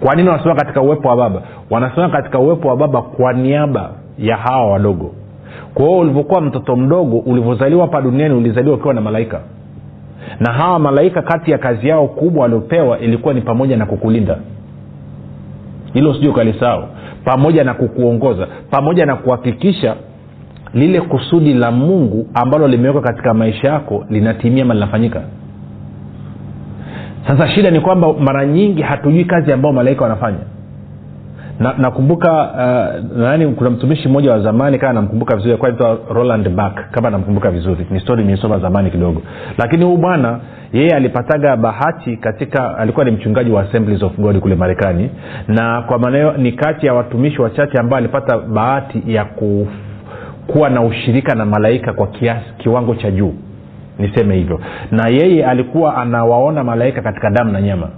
Kwa 0.00 0.14
nini 0.14 0.28
wanasimama 0.28 0.60
katika 0.60 0.82
uwepo 0.82 1.08
wa 1.08 1.16
baba? 1.16 1.42
Wanasimama 1.70 2.12
katika 2.12 2.38
uwepo 2.38 2.68
wa 2.68 2.76
baba 2.76 3.02
kwa 3.02 3.32
niaba 3.32 3.90
ya 4.18 4.36
hawa 4.36 4.72
wadogo. 4.72 5.14
Kwa 5.74 5.86
hiyo 5.86 5.98
ulivyokuwa 5.98 6.40
mtoto 6.40 6.76
mdogo 6.76 7.18
ulivyozaliwa 7.18 7.82
hapa 7.82 8.00
duniani 8.00 8.34
ulizaliwa 8.34 8.74
ukiwa 8.76 8.94
na 8.94 9.00
malaika 9.00 9.40
na 10.40 10.52
hawa 10.52 10.78
malaika 10.78 11.22
kati 11.22 11.50
ya 11.50 11.58
kazi 11.58 11.88
yao 11.88 12.08
kubwa 12.08 12.42
waliopewa 12.42 12.98
ilikuwa 12.98 13.34
ni 13.34 13.40
pamoja 13.40 13.76
na 13.76 13.86
kukulinda. 13.86 14.38
Hilo 15.92 16.14
sijui 16.14 16.28
ukalisahau. 16.30 16.84
Pamoja 17.24 17.64
na 17.64 17.74
kukuongoza. 17.74 18.46
Pamoja 18.70 19.06
na 19.06 19.16
kuhakikisha 19.16 19.96
lile 20.74 21.00
kusudi 21.00 21.54
la 21.54 21.70
mungu 21.70 22.26
ambalo 22.34 22.68
limewekwa 22.68 23.02
katika 23.02 23.34
maisha 23.34 23.68
yako 23.68 24.04
linatimia 24.10 24.64
ma 24.64 24.74
linafanyika. 24.74 25.22
Sasa 27.28 27.48
shida 27.48 27.70
ni 27.70 27.80
kwamba 27.80 28.12
mara 28.12 28.46
nyingi 28.46 28.82
hatujui 28.82 29.24
kazi 29.24 29.52
ambayo 29.52 29.74
malaika 29.74 30.02
wanafanya 30.02 30.38
nakumbuka 31.60 32.50
na 33.16 33.46
uh, 33.48 33.54
kuna 33.54 33.70
mtumishi 33.70 34.08
mmoja 34.08 34.32
wa 34.32 34.40
zamani 34.40 34.78
kama 34.78 34.92
namkumbuka 34.92 35.36
vizuri 35.36 35.58
naitwa 35.62 35.98
roland 36.10 36.48
back 36.48 36.90
kama 36.90 37.10
namkumbuka 37.10 37.50
vizuri. 37.50 37.86
Ni 37.90 38.00
stori 38.00 38.24
niisoma 38.24 38.58
zamani 38.58 38.90
kidogo. 38.90 39.22
Lakini 39.58 39.84
huu 39.84 39.96
bwana 39.96 40.40
yeye 40.72 40.90
alipataga 40.90 41.56
bahati 41.56 42.16
katika 42.16 42.78
alikuwa 42.78 43.04
ni 43.04 43.10
mchungaji 43.10 43.50
wa 43.50 43.62
assemblies 43.62 44.02
of 44.02 44.16
god 44.18 44.38
kule 44.38 44.54
marekani 44.54 45.10
na 45.48 45.82
kwa 45.82 45.98
maana 45.98 46.32
ni 46.32 46.52
kati 46.52 46.86
ya 46.86 46.94
watumishi 46.94 47.42
wachache 47.42 47.78
ambao 47.78 47.98
alipata 47.98 48.38
bahati 48.38 49.02
ya 49.06 49.24
ku, 49.24 49.68
kuwa 50.46 50.70
na 50.70 50.82
ushirika 50.82 51.34
na 51.34 51.44
malaika 51.44 51.92
kwa 51.92 52.06
kiasi 52.06 52.46
kiwango 52.58 52.94
cha 52.94 53.10
juu. 53.10 53.34
Niseme 53.98 54.34
hivyo. 54.36 54.60
Na 54.90 55.08
yeye 55.08 55.46
alikuwa 55.46 55.96
anawaona 55.96 56.64
malaika 56.64 57.02
katika 57.02 57.30
damu 57.30 57.52
na 57.52 57.60
nyama 57.62 57.88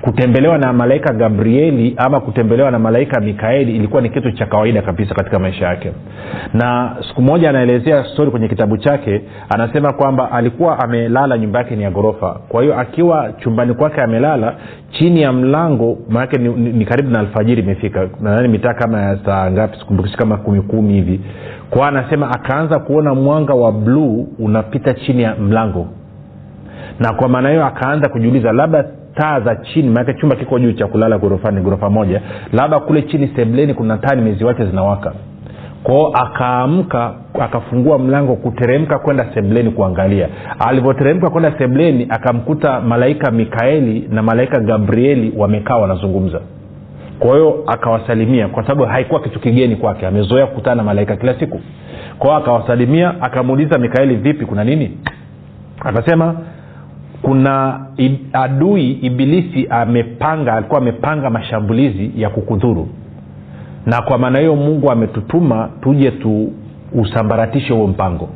kutembelewa 0.00 0.58
na 0.58 0.72
malaika 0.72 1.12
gabrieli 1.14 1.94
ama 1.96 2.20
kutembelewa 2.20 2.70
na 2.70 2.78
malaika 2.78 3.20
mikaeli 3.20 3.76
ilikuwa 3.76 4.02
ni 4.02 4.10
kitu 4.10 4.32
cha 4.32 4.46
kawaida 4.46 4.82
kabisa 4.82 5.14
katika 5.14 5.38
maisha 5.38 5.66
yake. 5.66 5.92
Na 6.54 6.96
siku 7.08 7.22
moja 7.22 7.50
anaelezea 7.50 8.04
stori 8.04 8.30
kwenye 8.30 8.48
kitabu 8.48 8.76
chake 8.76 9.22
anasema 9.48 9.92
kwamba 9.92 10.32
alikuwa 10.32 10.78
amelala 10.78 11.38
nyumba 11.38 11.58
yake 11.58 11.76
ni 11.76 11.82
ya 11.82 11.90
ghorofa. 11.90 12.40
Kwa 12.48 12.62
hiyo 12.62 12.78
akiwa 12.78 13.32
chumbani 13.38 13.74
kwake 13.74 14.00
amelala 14.02 14.54
chini 14.90 15.22
ya 15.22 15.32
mlango 15.32 15.98
maanake 16.08 16.38
ni, 16.38 16.48
ni, 16.48 16.72
ni 16.72 16.84
karibu 16.84 17.10
na 17.10 17.18
alfajiri 17.20 17.62
imefika. 17.62 18.08
Nadhani 18.20 18.48
mitaa 18.48 18.74
kama 18.74 19.00
ya 19.02 19.18
saa 19.24 19.50
ngapi 19.50 19.78
sikumbukishi 19.78 20.16
kama 20.16 20.36
kumi 20.36 20.62
kumi 20.62 20.92
hivi. 20.94 21.20
Kwao 21.70 21.84
anasema 21.84 22.30
akaanza 22.30 22.78
kuona 22.78 23.14
mwanga 23.14 23.54
wa 23.54 23.72
bluu 23.72 24.28
unapita 24.38 24.94
chini 24.94 25.22
ya 25.22 25.34
mlango. 25.34 25.86
Na 27.00 27.12
kwa 27.12 27.28
maana 27.28 27.48
hiyo 27.50 27.66
akaanza 27.66 28.08
kujiuliza 28.08 28.52
labda 28.52 28.84
taa 29.14 29.40
za 29.40 29.56
chini 29.56 29.88
maanake 29.90 30.14
chumba 30.20 30.36
kiko 30.36 30.58
juu 30.58 30.72
cha 30.72 30.86
kulala 30.86 31.18
ghorofani 31.18 31.60
ghorofa 31.60 31.90
moja. 31.90 32.20
Labda 32.52 32.80
kule 32.80 33.02
chini 33.02 33.30
sebleni 33.36 33.74
kuna 33.74 33.98
taa 33.98 34.14
ni 34.14 34.22
mezi 34.22 34.44
wake 34.44 34.64
zinawaka. 34.64 35.12
Kwao 35.82 36.06
akaamka 36.14 37.14
akafungua 37.40 37.98
mlango 37.98 38.36
kuteremka 38.36 38.98
kwenda 38.98 39.26
sebleni 39.34 39.70
kuangalia. 39.70 40.28
Alivyoteremka 40.58 41.30
kwenda 41.30 41.52
sebleni 41.58 42.06
akamkuta 42.08 42.80
malaika 42.80 43.30
mikaeli 43.30 44.08
na 44.10 44.22
malaika 44.22 44.60
gabrieli 44.60 45.32
wamekaa 45.36 45.76
wanazungumza. 45.76 46.40
Kwa 47.18 47.30
hiyo 47.30 47.64
akawasalimia 47.66 48.48
kwa 48.48 48.62
sababu 48.62 48.84
haikuwa 48.84 49.20
kitu 49.20 49.40
kigeni 49.40 49.76
kwake 49.76 50.06
amezoea 50.06 50.46
kukutana 50.46 50.74
na 50.76 50.82
malaika 50.82 51.16
kila 51.16 51.34
siku. 51.34 51.60
Kwao 52.18 52.36
akawasalimia 52.36 53.22
akamuuliza 53.22 53.78
mikaeli 53.78 54.16
vipi 54.16 54.46
kuna 54.46 54.64
nini? 54.64 54.98
Akasema 55.80 56.34
kuna 57.22 57.80
adui 58.32 58.90
ibilisi 58.92 59.66
amepanga 59.70 60.52
alikuwa 60.52 60.80
amepanga 60.80 61.30
mashambulizi 61.30 62.10
ya 62.16 62.30
kukudhuru. 62.30 62.88
Na 63.86 64.02
kwa 64.02 64.18
maana 64.18 64.38
hiyo 64.38 64.56
mungu 64.56 64.90
ametutuma 64.90 65.68
tuje 65.82 66.10
tuusambaratishe 66.10 67.72
huo 67.72 67.86
mpango. 67.86 68.28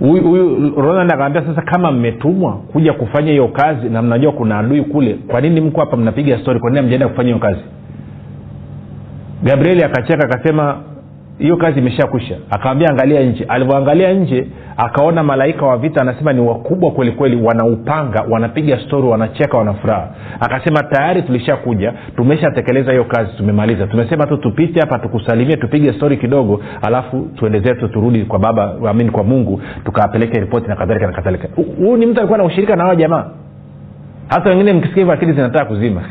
Huyu 0.00 0.70
ronald 0.76 1.12
akaambia 1.12 1.42
sasa 1.42 1.62
kama 1.62 1.92
mmetumwa 1.92 2.52
kuja 2.52 2.92
kufanya 2.92 3.30
hiyo 3.30 3.48
kazi 3.48 3.88
na 3.88 4.02
mnajua 4.02 4.32
kuna 4.32 4.58
adui 4.58 4.82
kule 4.82 5.14
kwa 5.14 5.40
nini 5.40 5.60
mko 5.60 5.80
hapa 5.80 5.96
mnapiga 5.96 6.38
stori 6.38 6.60
kwa 6.60 6.70
nini 6.70 6.86
mjaenda 6.86 7.08
kufanya 7.08 7.26
hiyo 7.28 7.38
kazi? 7.38 7.60
Gabrieli 9.44 9.82
akacheka 9.84 10.24
akasema 10.24 10.76
hiyo 11.38 11.56
kazi 11.56 11.78
imeshakwisha. 11.78 12.36
Akawambia 12.50 12.88
angalia 12.88 13.22
nje. 13.22 13.44
Alivyoangalia 13.48 14.12
nje 14.12 14.46
akaona 14.76 15.22
malaika 15.22 15.66
wa 15.66 15.76
vita 15.78 16.00
anasema 16.00 16.32
ni 16.32 16.40
wakubwa 16.40 16.90
kweli 16.90 17.12
kweli 17.12 17.36
wanaupanga 17.42 18.24
wanapiga 18.30 18.78
stori 18.86 19.08
wanacheka 19.08 19.58
wanafuraha 19.58 20.08
akasema 20.40 20.82
tayari 20.82 21.22
tulishakuja 21.22 21.92
tumeshatekeleza 22.16 22.90
hiyo 22.92 23.04
kazi 23.04 23.30
tumemaliza. 23.36 23.86
Tumesema 23.86 24.26
tu 24.26 24.36
tupite 24.36 24.80
hapa 24.80 24.98
tukusalimie 24.98 25.56
tupige 25.56 25.92
stori 25.92 26.16
kidogo 26.16 26.60
alafu 26.82 27.28
tuende 27.36 27.60
zetu 27.60 27.88
turudi 27.88 28.24
kwa 28.24 28.38
baba 28.38 28.74
amini 28.90 29.10
kwa 29.10 29.24
mungu 29.24 29.60
tukapeleke 29.84 30.40
ripoti 30.40 30.68
na 30.68 30.76
kadhalika 30.76 31.06
na 31.06 31.12
kadhalika. 31.12 31.48
Huyu 31.78 31.96
ni 31.96 32.06
mtu 32.06 32.18
alikuwa 32.20 32.38
na 32.38 32.44
ushirika 32.44 32.76
na 32.76 32.82
hawa 32.82 32.96
jamaa 32.96 33.24
hata 34.28 34.50
wengine 34.50 34.72
mkisikia 34.72 35.00
hivyo 35.00 35.12
akili 35.14 35.32
zinataka 35.32 35.64
kuzima. 35.64 36.02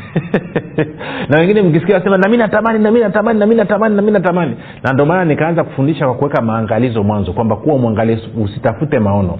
Na 1.28 1.38
wengine 1.38 1.62
mkisikia 1.62 1.94
wasema 1.94 2.18
nami 2.18 2.36
natamani 2.36 2.78
nami 2.78 3.00
natamani 3.00 3.38
nami 3.38 3.54
natamani 3.54 3.96
nami 3.96 4.10
natamani. 4.10 4.56
Na 4.82 4.92
ndio 4.92 5.06
maana 5.06 5.24
nikaanza 5.24 5.64
kufundisha 5.64 6.04
kwa 6.04 6.14
kuweka 6.14 6.42
maangalizo 6.42 7.02
mwanzo 7.02 7.32
kwamba 7.32 7.56
kuwa 7.56 7.78
mwangalizi 7.78 8.22
usitafute 8.44 8.98
maono. 8.98 9.38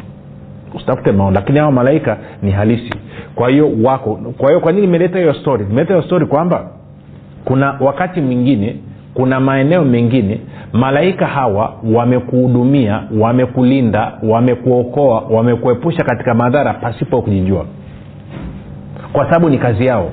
Usitafute 0.75 1.13
maono. 1.13 1.35
Lakini 1.35 1.59
hawa 1.59 1.73
malaika 1.73 2.17
ni 2.43 2.51
halisi. 2.51 2.95
Kwa 3.35 3.49
hiyo 3.51 3.71
wako. 3.83 4.21
Kwa 4.39 4.49
hiyo 4.49 4.61
kwa 4.61 4.73
nini 4.73 4.87
nimeleta 4.87 5.19
hiyo 5.19 5.35
story? 5.35 5.65
Nimeleta 5.65 5.95
hiyo 5.95 6.07
story 6.07 6.27
kwamba 6.27 6.71
kuna 7.45 7.77
wakati 7.81 8.21
mwingine 8.21 8.77
kuna 9.15 9.41
maeneo 9.41 9.85
mengine 9.85 10.41
malaika 10.73 11.27
hawa 11.27 11.75
wamekuhudumia 11.95 13.03
wamekulinda 13.21 14.13
wamekuokoa 14.23 15.21
wamekuepusha 15.21 16.05
katika 16.05 16.35
madhara 16.35 16.75
pasipo 16.75 17.23
kujijua 17.23 17.67
kwa 19.13 19.25
sababu 19.25 19.49
ni 19.49 19.59
kazi 19.59 19.87
yao. 19.87 20.11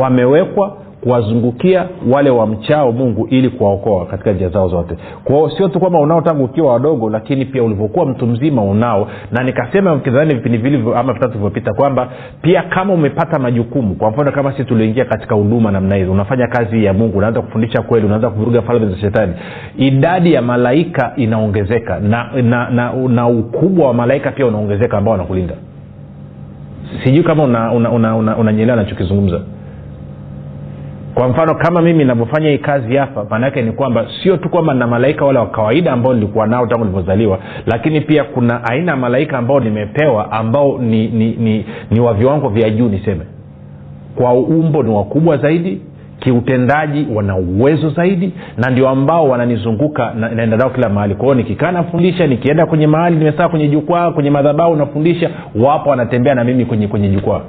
Wamewekwa 0.00 0.76
kuwazungukia 1.00 1.86
wale 2.12 2.30
wamchao 2.30 2.92
mungu 2.92 3.26
ili 3.30 3.48
kuwaokoa 3.48 4.06
katika 4.06 4.32
njia 4.32 4.48
zao 4.48 4.68
zote. 4.68 4.96
Kwao 5.24 5.50
sio 5.50 5.68
tu 5.68 5.80
kwamba 5.80 5.98
unao 5.98 6.20
tangu 6.20 6.44
ukiwa 6.44 6.72
wadogo 6.72 7.10
lakini 7.10 7.44
pia 7.44 7.62
ulivyokuwa 7.62 8.06
mtu 8.06 8.26
mzima 8.26 8.62
unao. 8.62 9.08
Na 9.32 9.44
nikasema 9.44 9.98
kidhani 9.98 10.34
vipindi 10.34 10.58
vili 10.58 10.76
ama 10.96 11.12
vitatu 11.12 11.32
vilivyopita 11.32 11.74
kwamba 11.74 12.08
pia 12.42 12.62
kama 12.62 12.92
umepata 12.94 13.38
majukumu 13.38 13.94
kwa 13.94 14.10
mfano 14.10 14.32
kama 14.32 14.52
sisi 14.52 14.64
tulioingia 14.64 15.04
katika 15.04 15.34
huduma 15.34 15.70
namna 15.72 15.96
hizo 15.96 16.12
unafanya 16.12 16.46
kazi 16.46 16.84
ya 16.84 16.92
mungu 16.92 17.18
unaanza 17.18 17.40
kufundisha 17.42 17.82
kweli 17.82 18.06
unaanza 18.06 18.30
kuvuruga 18.30 18.62
falme 18.62 18.86
za 18.86 18.96
shetani 18.96 19.32
idadi 19.76 20.32
ya 20.32 20.42
malaika 20.42 21.12
inaongezeka 21.16 21.98
na, 22.00 22.30
na, 22.42 22.70
na, 22.70 22.92
na 23.08 23.28
ukubwa 23.28 23.86
wa 23.86 23.94
malaika 23.94 24.30
pia 24.30 24.46
unaongezeka 24.46 24.98
ambao 24.98 25.12
wanakulinda 25.12 25.54
sijui 27.04 27.22
kama 27.24 27.42
unanyelewa 27.44 27.72
una, 27.92 28.16
una, 28.16 28.36
una, 28.36 28.52
una 28.52 28.76
nachokizungumza 28.76 29.40
kwa 31.16 31.28
mfano 31.28 31.54
kama 31.54 31.82
mimi 31.82 32.04
navyofanya 32.04 32.48
hii 32.50 32.58
kazi 32.58 32.96
hapa 32.96 33.26
maanaake 33.30 33.62
ni 33.62 33.72
kwamba 33.72 34.06
sio 34.22 34.36
tu 34.36 34.48
kwamba 34.48 34.74
na 34.74 34.86
malaika 34.86 35.24
wale 35.24 35.38
wa 35.38 35.46
kawaida 35.46 35.92
ambao 35.92 36.14
nilikuwa 36.14 36.46
nao 36.46 36.66
tangu 36.66 36.84
nilivyozaliwa 36.84 37.38
lakini 37.66 38.00
pia 38.00 38.24
kuna 38.24 38.64
aina 38.64 38.90
ya 38.92 38.96
malaika 38.96 39.38
ambao 39.38 39.60
nimepewa 39.60 40.32
ambao 40.32 40.78
ni, 40.78 41.08
ni, 41.08 41.30
ni, 41.32 41.66
ni 41.90 42.00
wa 42.00 42.14
viwango 42.14 42.48
vya 42.48 42.70
juu 42.70 42.88
niseme. 42.88 43.24
Kwa 44.16 44.32
umbo 44.34 44.82
ni 44.82 44.90
wakubwa 44.90 45.36
zaidi 45.36 45.80
kiutendaji 46.26 47.06
wana 47.14 47.36
uwezo 47.36 47.90
zaidi 47.90 48.32
na 48.56 48.70
ndio 48.70 48.88
ambao 48.88 49.28
wananizunguka 49.28 50.14
na, 50.14 50.28
naenda 50.28 50.56
nao 50.56 50.70
kila 50.70 50.88
mahali. 50.88 51.14
Kwao 51.14 51.34
nikikaa 51.34 51.72
nafundisha 51.72 52.26
nikienda 52.26 52.66
kwenye 52.66 52.86
mahali 52.86 53.16
nimesaa 53.16 53.48
kwenye 53.48 53.68
jukwaa 53.68 54.10
kwenye 54.10 54.30
madhabau 54.30 54.76
nafundisha 54.76 55.30
wapo 55.54 55.90
wanatembea 55.90 56.34
na 56.34 56.44
mimi 56.44 56.64
kwenye 56.64 56.88
kwenye 56.88 57.08
jukwaa. 57.08 57.40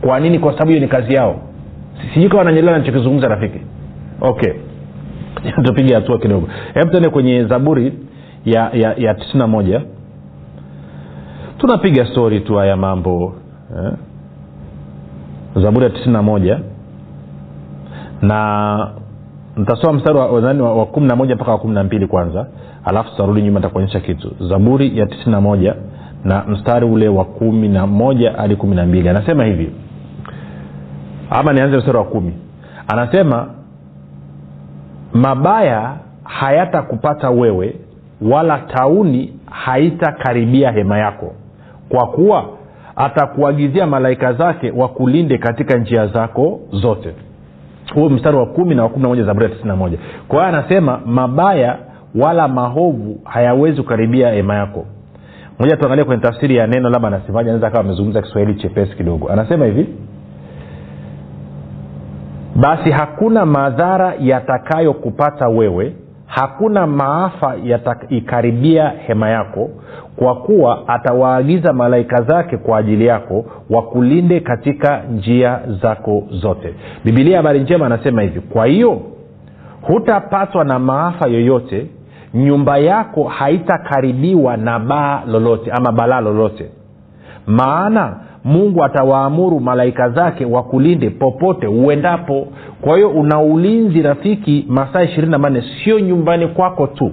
Kwa 0.00 0.20
nini? 0.20 0.38
Kwa 0.38 0.52
sababu 0.52 0.70
hiyo 0.70 0.80
ni 0.80 0.88
kazi 0.88 1.14
yao. 1.14 1.40
Sijui 2.14 2.28
kawa 2.28 2.44
nanyelewa 2.44 2.78
nachokizungumza 2.78 3.28
rafiki. 3.28 3.58
Okay. 4.20 4.52
Tupige 5.64 5.94
hatua 5.94 6.18
kidogo. 6.18 6.48
Hebu 6.74 6.90
tuende 6.90 7.08
kwenye 7.08 7.44
zaburi 7.44 7.92
ya 8.44 8.70
ya, 8.72 8.94
ya 8.98 9.14
tisini 9.14 9.38
na 9.38 9.46
moja. 9.46 9.80
Tunapiga 11.58 12.06
stori 12.06 12.40
tu 12.40 12.54
haya 12.54 12.76
mambo 12.76 13.34
eh? 13.84 13.92
zaburi 15.62 15.84
ya 15.84 15.90
tisini 15.90 16.12
na 16.12 16.22
moja 16.22 16.60
na 18.22 18.90
ntasoma 19.56 19.92
mstari 19.92 20.18
wa, 20.18 20.26
wa, 20.26 20.74
wa, 20.74 20.86
kumi 20.86 21.06
na 21.06 21.16
moja 21.16 21.34
mpaka 21.34 21.50
wa 21.50 21.58
kumi 21.58 21.74
na 21.74 21.84
mbili 21.84 22.06
kwanza 22.06 22.46
alafu 22.84 23.10
tutarudi 23.10 23.42
nyuma 23.42 23.60
takuonyesha 23.60 24.00
kitu. 24.00 24.32
Zaburi 24.48 24.98
ya 24.98 25.06
tisini 25.06 25.30
na 25.32 25.40
moja 25.40 25.74
na 26.24 26.44
mstari 26.48 26.86
ule 26.86 27.08
wa 27.08 27.24
kumi 27.24 27.68
na 27.68 27.86
moja 27.86 28.32
hadi 28.32 28.56
kumi 28.56 28.76
na 28.76 28.86
mbili. 28.86 29.08
Anasema 29.08 29.44
hivi. 29.44 29.70
Ama 31.30 31.52
nianze 31.52 31.76
mstari 31.76 31.98
wa 31.98 32.04
kumi. 32.04 32.32
Anasema 32.88 33.46
mabaya 35.12 35.92
hayatakupata 36.24 37.30
wewe 37.30 37.76
wala 38.22 38.58
tauni 38.58 39.32
haitakaribia 39.50 40.72
hema 40.72 40.98
yako. 40.98 41.32
Kwa 41.88 42.06
kuwa 42.06 42.44
atakuagizia 42.96 43.86
malaika 43.86 44.32
zake 44.32 44.70
wakulinde 44.70 45.38
katika 45.38 45.78
njia 45.78 46.06
zako 46.06 46.60
zote 46.72 47.14
huo 47.94 48.08
mstari 48.08 48.36
wa 48.36 48.46
kumi 48.46 48.74
na 48.74 48.82
wa 48.82 48.88
kumi 48.88 49.02
na 49.02 49.08
moja 49.08 49.24
zaburi 49.24 49.44
ya 49.44 49.50
tisini 49.50 49.68
na 49.68 49.76
moja. 49.76 49.98
Kwa 50.28 50.38
hiyo 50.38 50.58
anasema 50.58 51.00
mabaya 51.06 51.76
wala 52.14 52.48
mahovu 52.48 53.20
hayawezi 53.24 53.82
kukaribia 53.82 54.30
hema 54.32 54.54
yako. 54.54 54.84
Moja 55.58 55.76
tuangalie 55.76 56.04
kwenye 56.04 56.22
tafsiri 56.22 56.56
ya 56.56 56.66
neno 56.66 56.90
labda 56.90 57.08
anasemaji 57.08 57.48
anaweza 57.48 57.66
akawa 57.66 57.84
amezungumza 57.84 58.22
kiswahili 58.22 58.54
chepesi 58.54 58.96
kidogo. 58.96 59.28
Anasema 59.28 59.64
hivi 59.64 59.86
basi 62.56 62.90
hakuna 62.90 63.46
madhara 63.46 64.14
yatakayokupata 64.20 65.48
wewe 65.48 65.92
hakuna 66.26 66.86
maafa 66.86 67.54
yataikaribia 67.64 68.88
hema 68.88 69.28
yako 69.30 69.70
kwa 70.16 70.34
kuwa 70.36 70.88
atawaagiza 70.88 71.72
malaika 71.72 72.22
zake 72.22 72.56
kwa 72.56 72.78
ajili 72.78 73.06
yako 73.06 73.44
wakulinde 73.70 74.40
katika 74.40 75.02
njia 75.02 75.60
zako 75.82 76.22
zote. 76.30 76.74
Bibilia 77.04 77.36
habari 77.36 77.60
njema 77.60 77.86
anasema 77.86 78.22
hivi 78.22 78.40
kwa 78.40 78.66
hiyo 78.66 79.00
hutapatwa 79.82 80.64
na 80.64 80.78
maafa 80.78 81.28
yoyote 81.28 81.86
nyumba 82.34 82.78
yako 82.78 83.24
haitakaribiwa 83.24 84.56
na 84.56 84.78
baa 84.78 85.22
lolote 85.26 85.70
ama 85.70 85.92
balaa 85.92 86.20
lolote. 86.20 86.70
Maana 87.46 88.16
mungu 88.46 88.84
atawaamuru 88.84 89.60
malaika 89.60 90.08
zake 90.10 90.44
wakulinde 90.44 91.10
popote 91.10 91.66
uendapo. 91.66 92.46
Kwa 92.80 92.96
hiyo 92.96 93.10
una 93.10 93.40
ulinzi 93.40 94.02
rafiki 94.02 94.64
masaa 94.68 95.02
ishirini 95.02 95.30
na 95.32 95.38
manne 95.38 95.62
sio 95.84 96.00
nyumbani 96.00 96.46
kwako 96.46 96.86
tu 96.86 97.12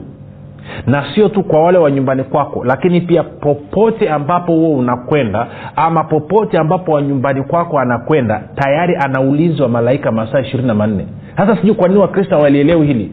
na 0.87 1.05
sio 1.15 1.29
tu 1.29 1.43
kwa 1.43 1.63
wale 1.63 1.77
wa 1.77 1.91
nyumbani 1.91 2.23
kwako 2.23 2.63
lakini 2.65 3.01
pia 3.01 3.23
popote 3.23 4.09
ambapo 4.09 4.51
huo 4.53 4.75
unakwenda 4.77 5.47
ama 5.75 6.03
popote 6.03 6.57
ambapo 6.57 6.91
wa 6.91 7.01
nyumbani 7.01 7.43
kwako 7.43 7.79
anakwenda 7.79 8.43
tayari 8.55 8.95
ana 8.95 9.21
ulinzi 9.21 9.61
wa 9.61 9.69
malaika 9.69 10.11
masaa 10.11 10.39
ishirini 10.39 10.67
na 10.67 10.73
manne. 10.75 11.05
Sasa 11.37 11.55
sijui 11.55 11.75
kwa 11.75 11.87
nini 11.87 11.99
wakristo 11.99 12.35
walielewi 12.39 12.87
hili. 12.87 13.11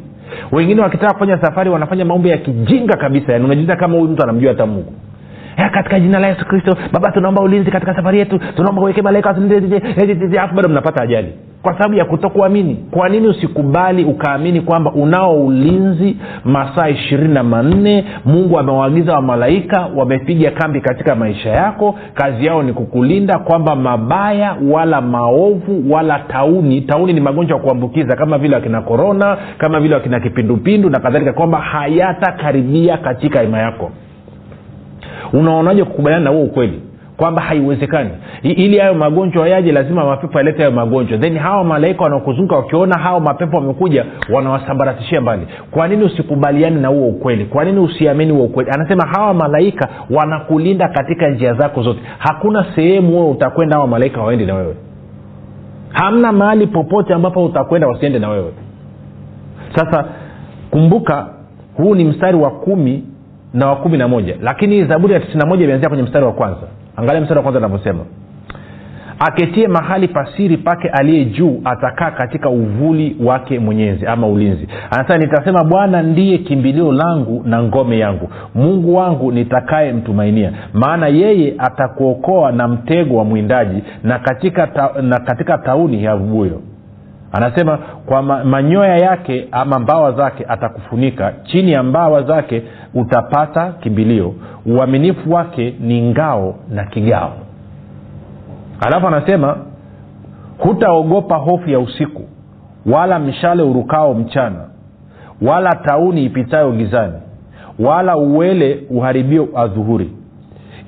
Wengine 0.53 0.83
wakitaka 0.83 1.13
kufanya 1.13 1.39
safari 1.39 1.71
wanafanya 1.71 2.05
maombo 2.05 2.29
ya 2.29 2.39
kijinga 2.39 2.97
kabisa 2.97 3.33
yani 3.33 3.45
unajiuliza 3.45 3.77
kama 3.77 3.99
huyu 3.99 4.11
mtu 4.11 4.23
anamjua 4.23 4.53
hata 4.53 4.67
mungu 4.67 4.93
ya 5.57 5.69
katika 5.71 6.01
jina 6.01 6.19
la 6.19 6.27
yesu 6.29 6.47
kristo 6.47 6.77
baba 6.93 7.11
tunaomba 7.13 7.43
ulinzi 7.43 7.71
katika 7.71 7.95
safari 7.95 8.19
yetu. 8.19 8.39
Tunaomba 8.57 8.83
uweke 8.83 9.03
malaika 9.03 9.31
alafu 9.31 10.55
bado 10.55 10.69
mnapata 10.69 11.03
ajali. 11.03 11.33
Kwa 11.63 11.73
sababu 11.73 11.95
ya 11.95 12.05
kutokuamini. 12.05 12.75
Kwa 12.91 13.09
nini 13.09 13.27
usikubali 13.29 14.05
ukaamini 14.05 14.61
kwamba 14.61 14.93
unao 14.93 15.47
ulinzi? 15.47 16.17
Masaa 16.45 16.89
ishirini 16.89 17.35
na 17.35 17.43
manne 17.43 18.05
mungu 18.25 18.59
amewaagiza 18.59 19.13
wa 19.15 19.23
malaika 19.23 19.89
wamepiga 19.97 20.51
kambi 20.51 20.81
katika 20.81 21.15
maisha 21.15 21.51
yako. 21.51 21.95
Kazi 22.15 22.47
yao 22.47 22.63
ni 22.63 22.73
kukulinda 22.73 23.39
kwamba 23.39 23.77
mabaya 23.77 24.57
wala 24.71 25.01
maovu 25.01 25.93
wala 25.93 26.19
tauni 26.19 26.81
tauni 26.81 27.13
ni 27.13 27.21
magonjwa 27.21 27.57
ya 27.59 27.63
kuambukiza 27.65 28.17
kama 28.17 28.39
vile 28.39 28.55
wakina 28.55 28.81
korona 28.81 29.39
kama 29.59 29.81
vile 29.81 29.95
wakina 29.95 30.21
kipindupindu 30.21 30.91
na 30.91 31.01
kadhalika 31.01 31.33
kwamba 31.33 31.59
hayatakaribia 31.59 32.97
katika 32.99 33.43
ima 33.43 33.59
yako 33.59 33.91
unaonaje 35.33 35.85
kukubaliana 35.85 36.25
na 36.25 36.31
huo 36.31 36.43
ukweli? 36.43 36.81
Kwamba 37.17 37.43
haiwezekani. 37.43 38.11
Ili 38.43 38.79
hayo 38.79 38.95
magonjwa 38.95 39.49
yaje 39.49 39.73
lazima 39.73 40.05
mapepo 40.05 40.39
yalete 40.39 40.59
hayo 40.59 40.71
magonjwa. 40.71 41.19
Then 41.19 41.39
hawa 41.39 41.65
malaika 41.65 42.05
wanaokuzunguka 42.05 42.57
wakiona 42.57 42.99
hao 42.99 43.21
mapepo 43.21 43.57
wamekuja 43.57 44.05
wanawasambaratishia 44.33 45.21
mbali. 45.21 45.47
Kwa 45.71 45.89
nini 45.89 46.05
usikubaliani 46.05 46.81
na 46.81 46.89
huo 46.89 47.09
ukweli? 47.09 47.45
Kwa 47.45 47.65
nini 47.65 47.79
usiamini 47.81 48.33
huo 48.33 48.45
ukweli? 48.45 48.71
Anasema 48.71 49.07
hawa 49.07 49.35
malaika 49.35 49.89
wanakulinda 50.11 50.89
katika 50.89 51.29
njia 51.31 51.55
zako 51.55 51.83
zote. 51.83 52.01
Hakuna 52.19 52.67
sehemu 52.75 53.17
wewe 53.19 53.31
utakwenda 53.31 53.77
hawa 53.77 53.87
malaika 53.89 54.21
waendi 54.23 54.47
na 54.47 54.55
wewe. 54.55 54.75
Hamna 55.93 56.33
mahali 56.33 56.67
popote 56.67 57.15
ambapo 57.15 57.45
utakwenda 57.45 57.87
wasiende 57.89 58.19
na 58.19 58.29
wewe. 58.29 58.53
Sasa 59.75 60.05
kumbuka 60.71 61.27
huu 61.77 61.95
ni 61.95 62.05
mstari 62.05 62.37
wa 62.37 62.51
kumi 62.51 63.05
na 63.55 63.67
wa 63.67 63.77
kumi 63.77 63.99
na 63.99 64.09
moja. 64.09 64.37
Lakini 64.43 64.85
zaburi 64.85 65.15
ya 65.15 65.21
tisina 65.21 65.47
moja 65.47 65.65
imeanzia 65.65 65.89
kwenye 65.89 66.03
mstari 66.05 66.25
wa 66.25 66.33
kwanza. 66.33 66.67
Angalia 66.97 67.21
mstari 67.21 67.39
wa 67.39 67.43
kwanza 67.43 67.59
anavyosema. 67.59 68.05
Aketie 69.29 69.69
mahali 69.69 70.09
pasiri 70.09 70.57
pake 70.57 70.89
aliye 70.89 71.25
juu 71.25 71.61
atakaa 71.65 72.11
katika 72.11 72.49
uvuli 72.51 73.17
wake 73.25 73.59
mwenyezi 73.59 74.07
ama 74.07 74.27
ulinzi. 74.27 74.69
Anasema 74.91 75.19
nitasema 75.19 75.65
bwana 75.65 76.03
ndiye 76.03 76.39
kimbilio 76.39 76.93
langu 76.93 77.43
na 77.47 77.63
ngome 77.63 77.99
yangu. 77.99 78.29
Mungu 78.55 78.95
wangu 78.97 79.33
nitakaye 79.33 79.93
mtumainia 79.93 80.53
maana 80.73 81.07
yeye 81.09 81.55
atakuokoa 81.59 82.53
na 82.53 82.69
mtego 82.69 83.17
wa 83.17 83.25
mwindaji 83.25 83.83
na 84.05 84.19
katika, 84.19 84.67
ta, 84.67 84.91
na 85.03 85.19
katika 85.21 85.59
tauni 85.59 86.05
ya 86.05 86.17
vubuyo 86.17 86.61
anasema 87.33 87.79
kwa 88.07 88.23
manyoya 88.23 88.97
yake 88.97 89.49
ama 89.53 89.79
mbawa 89.79 90.13
zake 90.13 90.45
atakufunika 90.49 91.33
chini 91.45 91.73
ya 91.73 91.83
mbawa 91.83 92.23
zake 92.23 92.63
utapata 92.95 93.73
kimbilio. 93.73 94.35
Uaminifu 94.67 95.33
wake 95.33 95.75
ni 95.81 96.03
ngao 96.11 96.55
na 96.71 96.85
kigao. 96.85 97.33
Alafu 98.87 99.07
anasema 99.07 99.57
hutaogopa 100.59 101.37
hofu 101.37 101.71
ya 101.71 101.79
usiku 101.79 102.23
wala 102.87 103.19
mshale 103.19 103.63
urukao 103.63 104.15
mchana 104.15 104.61
wala 105.43 105.71
tauni 105.75 106.25
ipitayo 106.25 106.73
gizani 106.73 107.13
wala 107.79 108.17
uwele 108.17 108.83
uharibio 108.91 109.49
adhuhuri 109.57 110.11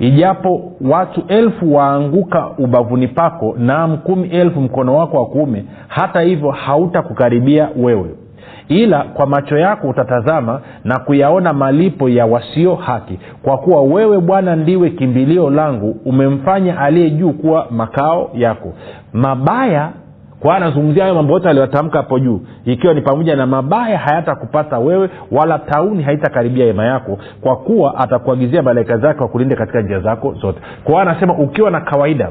ijapo 0.03 0.73
watu 0.81 1.23
elfu 1.29 1.75
waanguka 1.75 2.47
ubavuni 2.59 3.09
pako 3.09 3.55
naam 3.59 3.97
kumi 3.97 4.29
elfu 4.29 4.61
mkono 4.61 4.97
wako 4.97 5.17
wa 5.17 5.27
kuume 5.27 5.65
hata 5.88 6.21
hivyo 6.21 6.51
hautakukaribia 6.51 7.69
wewe. 7.77 8.11
Ila 8.69 9.03
kwa 9.03 9.27
macho 9.27 9.59
yako 9.59 9.88
utatazama 9.88 10.61
na 10.85 10.99
kuyaona 10.99 11.53
malipo 11.53 12.09
ya 12.09 12.27
wasio 12.27 12.75
haki 12.75 13.19
kwa 13.43 13.59
kuwa 13.59 13.83
wewe 13.83 14.21
bwana 14.21 14.57
ndiwe 14.57 14.91
kimbilio 14.91 15.51
langu 15.51 15.97
umemfanya 16.05 16.79
aliye 16.81 17.11
juu 17.11 17.33
kuwa 17.33 17.67
makao 17.71 18.31
yako. 18.35 18.73
Mabaya 19.12 19.91
kwa 20.42 20.57
anazungumzia 20.57 21.02
hayo 21.02 21.14
mambo 21.14 21.33
yote 21.33 21.48
aliyotamka 21.48 21.96
hapo 21.98 22.18
juu. 22.18 22.40
Ikiwa 22.64 22.94
ni 22.94 23.00
pamoja 23.00 23.37
na 23.37 23.46
mabaya 23.46 23.98
hayatakupata 23.98 24.78
wewe 24.78 25.11
wala 25.31 25.59
tauni 25.59 26.02
haitakaribia 26.02 26.64
hema 26.66 26.85
yako 26.87 27.18
kwa 27.40 27.57
kuwa 27.57 27.96
atakuagizia 27.98 28.62
malaika 28.62 28.98
zake 28.98 29.20
wakulinde 29.20 29.57
katika 29.57 29.83
njia 29.83 30.00
zako 30.00 30.35
zote. 30.35 30.59
Kwa 30.85 30.92
hiyo 30.94 30.98
anasema 31.11 31.38
ukiwa 31.38 31.70
na 31.70 31.81
kawaida 31.81 32.31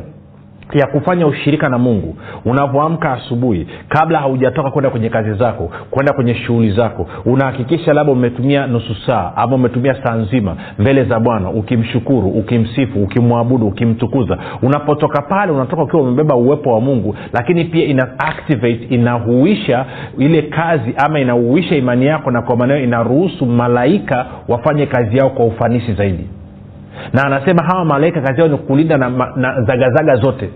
ya 0.80 0.88
kufanya 0.88 1.28
ushirika 1.28 1.70
na 1.70 1.78
mungu 1.78 2.16
unavyoamka 2.46 3.12
asubuhi 3.14 3.68
kabla 3.90 4.20
haujatoka 4.20 4.72
kwenda 4.72 4.90
kwenye 4.90 5.10
kazi 5.10 5.34
zako 5.34 5.72
kwenda 5.90 6.14
kwenye 6.14 6.36
shughuli 6.36 6.72
zako 6.72 7.08
unahakikisha 7.26 7.94
labda 7.94 8.14
umetumia 8.14 8.68
nusu 8.68 8.96
saa 9.08 9.32
ama 9.36 9.56
umetumia 9.56 9.96
saa 10.04 10.16
nzima 10.16 10.56
mbele 10.80 11.04
za 11.04 11.20
bwana 11.20 11.50
ukimshukuru 11.50 12.30
ukimsifu 12.30 13.04
ukimwabudu 13.04 13.68
ukimtukuza. 13.68 14.38
Unapotoka 14.62 15.22
pale 15.22 15.52
unatoka 15.52 15.84
ukiwa 15.84 16.02
umebeba 16.02 16.36
uwepo 16.36 16.74
wa 16.74 16.82
mungu 16.82 17.16
lakini 17.34 17.66
pia 17.66 17.86
ina 17.86 18.20
activate 18.20 18.88
inahuisha 18.90 19.86
ile 20.18 20.42
kazi 20.42 20.94
ama 21.06 21.20
inahuisha 21.20 21.76
imani 21.76 22.06
yako 22.06 22.32
na 22.32 22.42
kwa 22.42 22.56
maneo 22.56 22.78
inaruhusu 22.84 23.46
malaika 23.46 24.26
wafanye 24.48 24.86
kazi 24.86 25.18
yao 25.18 25.30
kwa 25.30 25.46
ufanisi 25.46 25.94
zaidi 25.94 26.28
na 27.14 27.24
anasema 27.26 27.64
hawa 27.64 27.86
malaika 27.86 28.22
kazi 28.22 28.40
yao 28.42 28.50
ni 28.50 28.58
kulinda 28.58 28.98
na, 28.98 29.10
na 29.36 29.62
zagazaga 29.62 30.16
zote. 30.16 30.50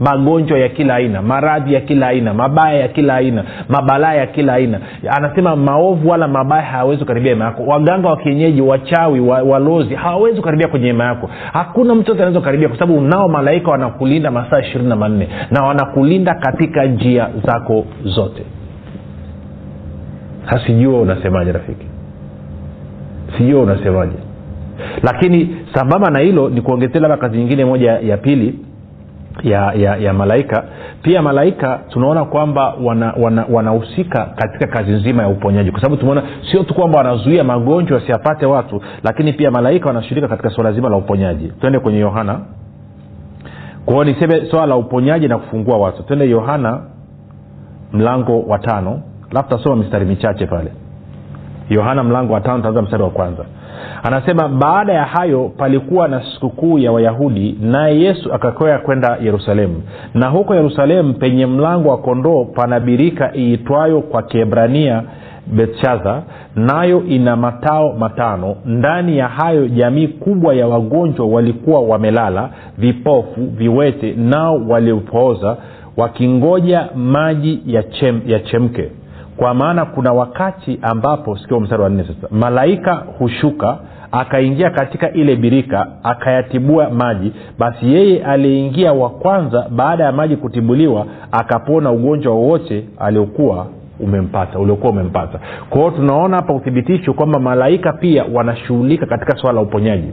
Magonjwa 0.00 0.58
ya 0.58 0.68
kila 0.68 0.94
aina 0.94 1.22
maradhi 1.22 1.74
ya 1.74 1.80
kila 1.80 2.06
aina 2.06 2.34
mabaya 2.34 2.78
ya 2.80 2.88
kila 2.88 3.14
aina 3.14 3.44
mabalaa 3.68 4.14
ya 4.14 4.26
kila 4.26 4.52
aina. 4.54 4.80
Anasema 5.16 5.56
maovu 5.56 6.08
wala 6.08 6.28
mabaya 6.28 6.62
hayawezi 6.62 7.00
kukaribia 7.00 7.30
hema 7.32 7.44
yako. 7.44 7.62
Waganga 7.66 8.08
wa 8.08 8.16
kienyeji 8.16 8.60
wachawi 8.60 9.20
wa, 9.20 9.42
walozi 9.42 9.94
hawawezi 9.94 10.36
kukaribia 10.36 10.68
kwenye 10.68 10.86
hema 10.86 11.04
yako. 11.04 11.30
Hakuna 11.52 11.94
mtu 11.94 12.10
yote 12.10 12.22
anaweza 12.22 12.40
kukaribia 12.40 12.68
kwa 12.68 12.78
sababu 12.78 12.98
unao 12.98 13.28
malaika 13.28 13.70
wanakulinda 13.70 14.30
masaa 14.30 14.58
ishirini 14.60 14.88
na 14.88 14.96
manne 14.96 15.28
na 15.50 15.64
wanakulinda 15.64 16.34
katika 16.34 16.84
njia 16.84 17.28
zako 17.46 17.84
zote. 18.04 18.42
Hasijua 20.44 21.00
unasemaje 21.00 21.52
rafiki. 21.52 21.86
Sijua 23.38 23.62
unasemaje 23.62 24.12
lakini 25.02 25.56
sambamba 25.74 26.10
na 26.10 26.18
hilo 26.18 26.48
ni 26.48 26.60
kuongezea 26.60 27.00
labda 27.00 27.16
kazi 27.16 27.36
nyingine 27.38 27.64
moja 27.64 27.92
ya 27.92 28.16
pili 28.16 28.58
ya, 29.42 29.72
ya, 29.72 29.96
ya 29.96 30.12
malaika. 30.12 30.64
Pia 31.02 31.22
malaika 31.22 31.80
tunaona 31.88 32.24
kwamba 32.24 32.74
wanahusika 32.82 33.24
wana, 33.24 33.44
wana 33.50 34.34
katika 34.36 34.66
kazi 34.66 34.90
nzima 34.90 35.22
ya 35.22 35.28
uponyaji. 35.28 35.70
Kwa 35.70 35.80
sababu 35.80 35.96
tumeona 36.00 36.22
sio 36.52 36.62
tu 36.62 36.74
kwamba 36.74 36.98
wanazuia 36.98 37.44
magonjwa 37.44 37.98
wasiapate 37.98 38.46
watu 38.46 38.82
lakini 39.04 39.32
pia 39.32 39.50
malaika 39.50 39.86
wanashirika 39.86 40.28
katika 40.28 40.50
suala 40.50 40.72
zima 40.72 40.88
la 40.88 40.96
uponyaji. 40.96 41.52
Twende 41.60 41.78
kwenye 41.78 41.98
yohana. 41.98 42.40
Kwao 43.86 44.04
niseme 44.04 44.46
swala 44.50 44.66
la 44.66 44.76
uponyaji 44.76 45.28
na 45.28 45.38
kufungua 45.38 45.78
watu. 45.78 46.02
Twende 46.02 46.30
yohana 46.30 46.80
mlango 47.92 48.40
wa 48.42 48.58
tano. 48.58 49.00
Alafu 49.30 49.48
tasoma 49.48 49.76
mistari 49.76 50.06
michache 50.06 50.46
pale. 50.46 50.72
Yohana 51.70 52.04
mlango 52.04 52.32
wa 52.32 52.40
tano 52.40 52.62
taanza 52.62 52.82
mstari 52.82 53.02
wa 53.02 53.10
kwanza 53.10 53.44
anasema 54.02 54.48
baada 54.48 54.92
ya 54.92 55.04
hayo 55.04 55.52
palikuwa 55.58 56.08
na 56.08 56.22
sikukuu 56.34 56.78
ya 56.78 56.92
wayahudi 56.92 57.58
naye 57.62 58.00
yesu 58.00 58.32
akakwea 58.34 58.78
kwenda 58.78 59.18
yerusalemu. 59.22 59.82
Na 60.14 60.28
huko 60.28 60.54
yerusalemu 60.54 61.14
penye 61.14 61.46
mlango 61.46 61.88
wa 61.88 61.98
kondoo 61.98 62.44
pana 62.44 62.80
birika 62.80 63.36
iitwayo 63.36 64.00
kwa 64.00 64.22
kiebrania 64.22 65.02
betshaza 65.46 66.22
nayo 66.56 67.02
ina 67.08 67.36
matao 67.36 67.92
matano. 67.92 68.56
Ndani 68.66 69.18
ya 69.18 69.28
hayo 69.28 69.68
jamii 69.68 70.08
kubwa 70.08 70.54
ya 70.54 70.66
wagonjwa 70.66 71.26
walikuwa 71.26 71.80
wamelala 71.80 72.50
vipofu 72.78 73.40
viwete 73.56 74.12
nao 74.16 74.60
waliopooza 74.68 75.56
wakingoja 75.96 76.88
maji 76.96 77.62
yachemke 78.26 78.82
ya 78.82 78.88
kwa 79.36 79.54
maana 79.54 79.84
kuna 79.84 80.12
wakati 80.12 80.78
ambapo 80.82 81.36
sikiwa 81.38 81.60
mstari 81.60 81.82
wa 81.82 81.88
nne 81.88 82.04
sasa 82.04 82.34
malaika 82.34 82.94
hushuka 83.18 83.78
akaingia 84.12 84.70
katika 84.70 85.12
ile 85.12 85.36
birika 85.36 85.86
akayatibua 86.02 86.90
maji. 86.90 87.32
Basi 87.58 87.92
yeye 87.94 88.24
aliyeingia 88.24 88.92
wa 88.92 89.10
kwanza 89.10 89.66
baada 89.70 90.04
ya 90.04 90.12
maji 90.12 90.36
kutibuliwa 90.36 91.06
akapona 91.32 91.90
ugonjwa 91.92 92.34
wowote 92.34 92.84
aliokuwa 92.98 93.66
umempata 94.00 94.58
uliokuwa 94.58 94.92
umempata. 94.92 95.38
Kwa 95.70 95.90
tunaona 95.90 96.36
hapa 96.36 96.52
uthibitisho 96.52 97.12
kwamba 97.12 97.40
malaika 97.40 97.92
pia 97.92 98.24
wanashughulika 98.32 99.06
katika 99.06 99.36
swala 99.36 99.54
la 99.56 99.60
uponyaji. 99.66 100.12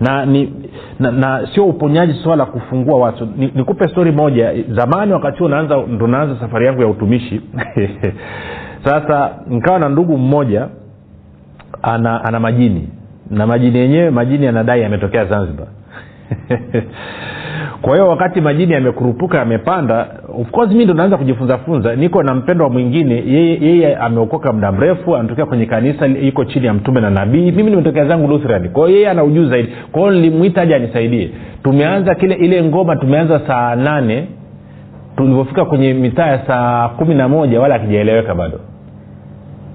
Na 0.00 0.26
ni 0.26 0.52
na, 1.00 1.10
na 1.10 1.48
sio 1.54 1.64
uponyaji 1.66 2.14
swala 2.22 2.36
la 2.44 2.50
kufungua 2.50 2.98
watu. 3.00 3.28
Nikupe 3.36 3.84
ni 3.84 3.90
stori 3.90 4.12
moja. 4.12 4.54
Zamani 4.70 5.12
wakati 5.12 5.38
huo 5.38 5.48
ndo 5.88 6.06
naanza 6.06 6.40
safari 6.40 6.66
yangu 6.66 6.82
ya 6.82 6.88
utumishi. 6.88 7.40
Sasa 8.84 9.30
nikawa 9.48 9.78
na 9.78 9.88
ndugu 9.88 10.18
mmoja 10.18 10.68
ana 11.82 12.24
ana 12.24 12.40
majini. 12.40 12.88
Na 13.30 13.46
majini 13.46 13.78
yenyewe 13.78 14.10
majini 14.10 14.46
yanadai 14.46 14.80
yametokea 14.82 15.24
zanzibar. 15.24 15.66
Kwa 17.82 17.92
hiyo 17.92 18.08
wakati 18.08 18.40
majini 18.40 18.72
yamekurupuka 18.72 19.38
yamepanda 19.38 20.06
of 20.40 20.50
course 20.50 20.70
mi 20.74 20.84
ndo 20.84 20.94
naanza 20.94 21.16
kujifunza 21.16 21.58
funza. 21.58 21.96
Niko 21.96 22.22
na 22.22 22.34
mpendwa 22.34 22.70
mwingine. 22.70 23.14
Yeye, 23.26 23.96
ameokoka 23.96 24.52
muda 24.52 24.72
mrefu 24.72 25.16
anatokea 25.16 25.46
kwenye 25.46 25.66
kanisa 25.66 26.06
iko 26.06 26.44
chini 26.44 26.66
ya 26.66 26.74
mtume 26.74 27.00
na 27.00 27.10
nabii. 27.10 27.52
Mimi 27.52 27.70
nimetokea 27.70 28.04
zangu 28.04 28.28
lutheran. 28.28 28.68
Kwao 28.68 28.88
yeye 28.88 29.10
ana 29.10 29.24
ujuu 29.24 29.44
zaidi. 29.48 29.72
Kwao 29.92 30.10
hiyo 30.10 30.20
nilimwita 30.20 30.62
aje 30.62 30.74
anisaidie. 30.74 31.30
Tumeanza 31.62 32.14
kile 32.14 32.34
ile 32.34 32.62
ngoma 32.64 32.96
tumeanza 32.96 33.40
saa 33.46 33.74
nane. 33.76 34.26
Tulivyofika 35.16 35.64
kwenye 35.64 35.94
mitaa 35.94 36.26
ya 36.26 36.46
saa 36.46 36.88
kumi 36.88 37.14
na 37.14 37.28
moja 37.28 37.60
wala 37.60 37.74
akijaeleweka 37.74 38.34
bado. 38.34 38.60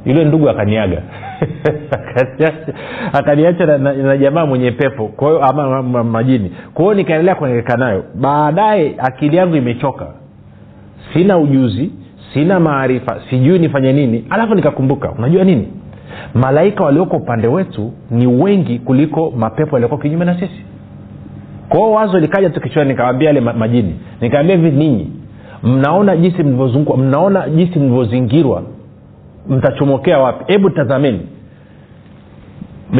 Yule 0.06 0.26
ndugu 0.26 0.50
akaniaga. 0.50 1.02
Akaniacha 3.14 3.66
na, 3.66 3.78
na, 3.78 3.94
na 3.94 4.18
jamaa 4.18 4.46
mwenye 4.46 4.72
pepo. 4.72 5.08
Kwahiyo 5.08 5.44
ama 5.44 5.70
ma, 5.70 5.84
ma, 5.84 6.04
majini. 6.04 6.52
Kwa 6.74 6.84
hiyo 6.86 6.96
nikaendelea 6.96 7.36
kuengeleka 7.36 7.78
nayo. 7.78 8.04
Baadaye 8.16 8.96
akili 8.98 9.38
yangu 9.38 9.56
imechoka 9.56 10.23
sina 11.14 11.38
ujuzi 11.38 11.92
sina 12.34 12.60
maarifa 12.60 13.22
sijui 13.30 13.60
nifanye 13.60 13.94
nini 13.94 14.26
alafu 14.30 14.56
nikakumbuka 14.56 15.12
unajua 15.12 15.44
nini? 15.44 15.68
Malaika 16.34 16.84
walioko 16.84 17.18
upande 17.18 17.48
wetu 17.48 17.92
ni 18.12 18.28
wengi 18.28 18.80
kuliko 18.80 19.32
mapepo 19.32 19.76
yalioko 19.76 19.98
kinyume 19.98 20.26
na 20.26 20.34
sisi. 20.40 20.66
Kwao 21.70 21.92
wazo 21.92 22.20
likaja 22.20 22.50
tu 22.50 22.62
kichwani 22.62 22.90
nikawambia 22.90 23.28
yale 23.28 23.42
majini. 23.42 23.96
Nikawambia 24.22 24.56
hivi 24.56 24.72
ninyi 24.72 25.08
mnaona 25.64 26.18
jinsi 26.18 26.44
mnaona 26.98 27.50
jinsi 27.50 27.80
mlivyozingirwa 27.80 28.64
mtachomokea 29.50 30.18
wapi? 30.20 30.54
Hebu 30.54 30.70
tazameni 30.70 31.20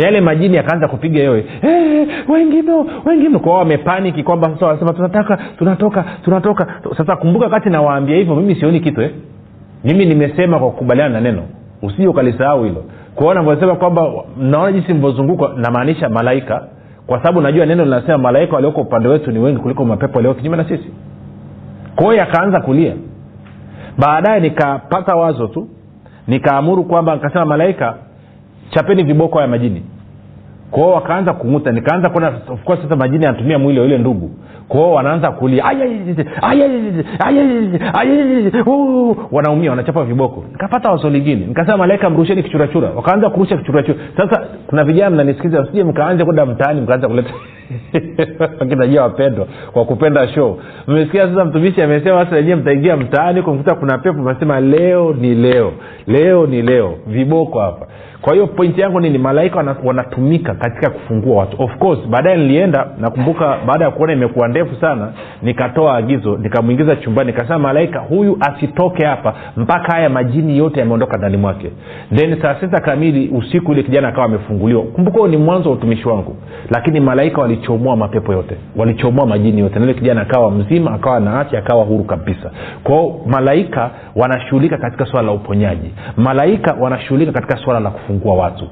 yale 0.02 0.22
majini 0.22 0.56
yakaanza 0.56 0.88
kupiga 0.88 1.24
yoe 1.24 1.46
hey, 1.62 2.06
wengi 2.30 2.62
mno 2.62 2.86
wengi 3.06 3.30
mno 3.30 3.40
kwao 3.40 3.58
wamepaniki 3.58 4.24
kwamba 4.24 4.50
sasa 4.54 4.66
wanasema 4.66 4.94
tunataka 4.94 5.38
tunatoka 5.58 6.06
tunatoka. 6.24 6.68
Sasa 6.98 7.16
kumbuka 7.16 7.46
wakati 7.46 7.70
nawaambia 7.70 8.16
hivyo 8.16 8.36
mimi 8.36 8.56
sioni 8.56 8.80
kitu 8.80 9.02
eh? 9.02 9.12
mimi 9.84 10.06
nimesema 10.06 10.60
kwa 10.60 10.70
kukubaliana 10.72 11.14
na 11.14 11.22
neno. 11.22 11.44
Usije 11.82 12.08
ukalisahau 12.08 12.64
hilo. 12.64 12.84
Kwao 13.16 13.34
navyosema 13.34 13.76
kwamba 13.76 14.12
naona 14.38 14.72
jinsi 14.72 14.94
mlivyozungukwa 14.94 15.54
namaanisha 15.58 16.10
malaika. 16.10 16.64
Kwa 17.08 17.18
sababu 17.18 17.42
najua 17.42 17.66
neno 17.66 17.84
linasema 17.86 18.18
malaika 18.18 18.56
walioko 18.56 18.82
upande 18.82 19.10
wetu 19.10 19.32
ni 19.32 19.40
wengi 19.40 19.60
kuliko 19.60 19.86
mapepo 19.86 20.16
walioko 20.18 20.38
kinyume 20.38 20.58
na 20.58 20.64
sisi. 20.64 20.90
Kwao 21.96 22.14
yakaanza 22.14 22.62
kulia. 22.62 22.94
Baadaye 23.98 24.40
nikapata 24.40 25.16
wazo 25.16 25.48
tu. 25.48 25.68
Nikaamuru 26.28 26.84
kwamba 26.84 27.16
nikasema 27.16 27.46
malaika 27.46 27.96
chapeni 28.74 29.04
viboko 29.04 29.38
haya 29.38 29.48
majini 29.48 29.84
kwao 30.72 30.92
wakaanza 30.92 31.34
kung'uta 31.34 31.72
nikaanza 31.72 32.10
kuona 32.10 32.28
of 32.50 32.64
course 32.64 32.82
sasa 32.82 32.96
majini 32.96 33.26
anatumia 33.26 33.60
mwili 33.60 33.80
wa 33.80 33.86
yule 33.86 33.98
ndugu 33.98 34.32
kwao 34.68 34.92
wanaanza 34.94 35.32
kulia 35.32 35.64
wanaumia 39.32 39.70
wanachapa 39.70 40.04
viboko 40.04 40.46
nikapata 40.52 40.92
wazo 40.92 41.10
lingine 41.10 41.46
nikasema 41.46 41.78
malaika 41.78 42.10
mrusheni 42.10 42.44
kichurachura 42.44 42.90
wakaanza 42.90 43.30
kurusha 43.30 43.58
kichurachura 43.58 43.98
sasa 44.18 44.46
kuna 44.68 44.84
vijana 44.84 45.10
mnanisikiza 45.10 45.62
msije 45.62 45.84
mkaanze 45.84 46.26
kwenda 46.26 46.46
mtaani 46.46 46.82
mkaanza 46.82 47.08
kuleta 47.08 47.34
kinajia 48.70 49.02
wapendwa 49.02 49.48
kwa 49.74 49.86
kupenda 49.86 50.28
show. 50.28 50.60
Mmesikia 50.88 51.28
sasa 51.28 51.46
mtumishi 51.46 51.82
amesema 51.82 52.24
sasa 52.26 52.36
wenyewe 52.36 52.56
mtaingia 52.56 52.98
mtaani 52.98 53.42
kumkuta 53.42 53.76
kuna 53.76 53.98
pepo 53.98 54.22
nasema 54.22 54.60
leo 54.60 55.14
ni 55.20 55.36
leo 55.36 55.74
leo 56.08 56.46
ni 56.48 56.62
leo 56.62 56.96
viboko 57.08 57.60
hapa. 57.60 57.88
Kwa 58.24 58.34
hiyo 58.34 58.48
pointi 58.48 58.82
yangu 58.82 59.00
nini 59.00 59.18
malaika 59.18 59.76
wanatumika 59.84 60.54
katika 60.56 60.90
kufungua 60.90 61.36
watu. 61.40 61.64
Of 61.64 61.78
course 61.78 62.00
baadaye 62.10 62.38
nilienda 62.38 62.88
nakumbuka 63.00 63.58
baada 63.68 63.86
ya 63.86 63.92
kuona 63.92 64.14
imekuwa 64.14 64.48
ndefu 64.48 64.76
sana 64.82 65.12
nikatoa 65.42 65.98
agizo 65.98 66.38
nikamwingiza 66.38 66.96
chumbani 66.96 67.32
nikasema 67.32 67.60
malaika 67.60 68.00
huyu 68.00 68.38
asitoke 68.40 69.06
hapa 69.06 69.34
mpaka 69.58 69.92
haya 69.94 70.10
majini 70.10 70.58
yote 70.58 70.80
yameondoka 70.80 71.18
ndani 71.18 71.38
mwake. 71.38 71.72
Then 72.16 72.42
saa 72.42 72.56
sita 72.56 72.80
kamili 72.82 73.30
usiku 73.30 73.72
ile 73.72 73.84
kijana 73.84 74.08
akawa 74.08 74.26
amefunguliwa. 74.26 74.84
Kumbuka 74.84 75.28
ni 75.28 75.38
mwanzo 75.38 75.70
wa 75.70 75.76
utumishi 75.76 76.08
wangu 76.08 76.36
lakini 76.74 77.00
malaika 77.00 77.42
walichomoa 77.42 77.96
mapepo 77.96 78.34
yote 78.34 78.58
walichomoa 78.76 79.26
majini 79.26 79.60
yote. 79.62 79.80
Na 79.80 79.86
ile 79.86 79.94
kijana 79.94 80.22
akawa 80.22 80.52
mzima 80.52 80.94
akawa 80.94 81.20
na 81.20 81.40
afya 81.40 81.60
akawa 81.60 81.84
huru 81.86 82.04
kabisa. 82.04 82.52
Kwao 82.84 83.22
malaika 83.26 83.90
wanashughulika 84.16 84.78
katika 84.78 85.06
swala 85.06 85.28
la 85.28 85.34
uponyaji. 85.34 85.92
Malaika 86.18 86.74
wanashughulika 86.80 87.32
katika 87.32 87.58
swala 87.58 87.80
la 87.80 87.90
kufungua 87.90 88.36
watu 88.36 88.68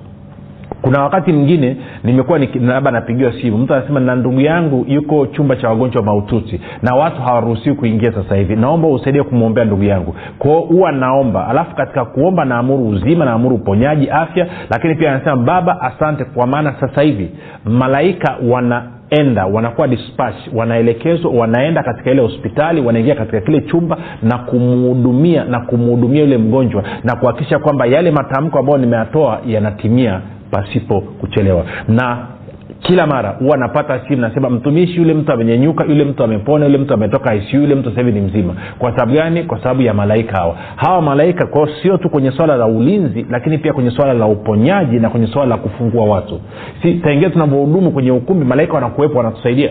kuna 0.81 1.03
wakati 1.03 1.33
mwingine 1.33 1.77
nimekuwa 2.03 2.39
labda 2.61 2.91
napigiwa 2.91 3.33
simu 3.41 3.57
mtu 3.57 3.73
anasema 3.73 3.99
na 3.99 4.15
ndugu 4.15 4.41
yangu 4.41 4.85
yuko 4.87 5.27
chumba 5.27 5.55
cha 5.55 5.69
wagonjwa 5.69 6.03
mahututi 6.03 6.61
na 6.81 6.95
watu 6.95 7.21
hawaruhusiwi 7.21 7.75
kuingia 7.75 8.11
sasa 8.11 8.35
hivi 8.35 8.55
naomba 8.55 8.87
usaidie 8.87 9.23
kumwombea 9.23 9.65
ndugu 9.65 9.83
yangu. 9.83 10.15
Kwao 10.39 10.59
huwa 10.61 10.91
naomba 10.91 11.47
alafu 11.47 11.75
katika 11.75 12.05
kuomba 12.05 12.45
naamuru 12.45 12.87
uzima 12.87 13.25
naamuru 13.25 13.55
uponyaji 13.55 14.09
afya 14.09 14.47
lakini 14.69 14.95
pia 14.95 15.11
anasema 15.11 15.35
baba 15.37 15.81
asante 15.81 16.23
kwa 16.25 16.47
maana 16.47 16.73
sasa 16.79 17.01
hivi 17.01 17.29
malaika 17.65 18.35
wana 18.49 18.83
enda 19.09 19.45
wanakuwa 19.45 19.87
dispatch 19.87 20.35
wanaelekezwa 20.55 21.31
wanaenda 21.31 21.83
katika 21.83 22.11
ile 22.11 22.21
hospitali 22.21 22.81
wanaingia 22.81 23.15
katika 23.15 23.41
kile 23.41 23.61
chumba 23.61 23.97
na 24.23 24.37
kumuhudumia 24.37 25.43
na 25.43 25.59
kumhudumia 25.59 26.21
yule 26.21 26.37
mgonjwa 26.37 26.83
na 27.03 27.15
kuhakikisha 27.15 27.59
kwamba 27.59 27.85
yale 27.85 28.11
matamko 28.11 28.59
ambayo 28.59 28.77
nimeyatoa 28.77 29.39
yanatimia 29.47 30.21
pasipo 30.51 31.01
kuchelewa. 31.01 31.65
Na 31.87 32.27
kila 32.81 33.07
mara 33.07 33.29
huwa 33.29 33.57
napata 33.57 33.99
simu 34.07 34.21
nasema 34.21 34.49
mtumishi 34.49 34.97
yule 34.97 35.13
mtu 35.13 35.31
amenyenyuka 35.31 35.83
yule 35.83 36.05
mtu 36.05 36.23
amepona 36.23 36.65
yule 36.65 36.77
mtu 36.77 36.93
ametoka 36.93 37.35
icu 37.35 37.55
yule 37.55 37.75
mtu 37.75 37.91
sahivi 37.91 38.11
ni 38.11 38.21
mzima. 38.21 38.55
Kwa 38.79 38.91
sababu 38.91 39.13
gani? 39.13 39.43
Kwa 39.43 39.57
sababu 39.63 39.81
ya 39.81 39.93
malaika 39.93 40.37
hawa. 40.37 40.55
Hawa 40.75 41.01
malaika 41.01 41.45
kwao 41.45 41.67
sio 41.81 41.97
tu 41.97 42.09
kwenye 42.09 42.31
swala 42.31 42.55
la 42.57 42.65
ulinzi 42.67 43.25
lakini 43.29 43.57
pia 43.57 43.73
kwenye 43.73 43.91
swala 43.91 44.13
la 44.13 44.25
uponyaji 44.25 44.99
na 44.99 45.09
kwenye 45.09 45.27
swala 45.27 45.49
la 45.49 45.57
kufungua 45.57 46.05
watu. 46.05 46.41
Si 46.81 46.93
taingia 46.93 47.29
tunavyohudumu 47.29 47.91
kwenye 47.91 48.11
ukumbi 48.11 48.45
malaika 48.45 48.73
wanakuwepo 48.73 49.17
wanatusaidia. 49.17 49.69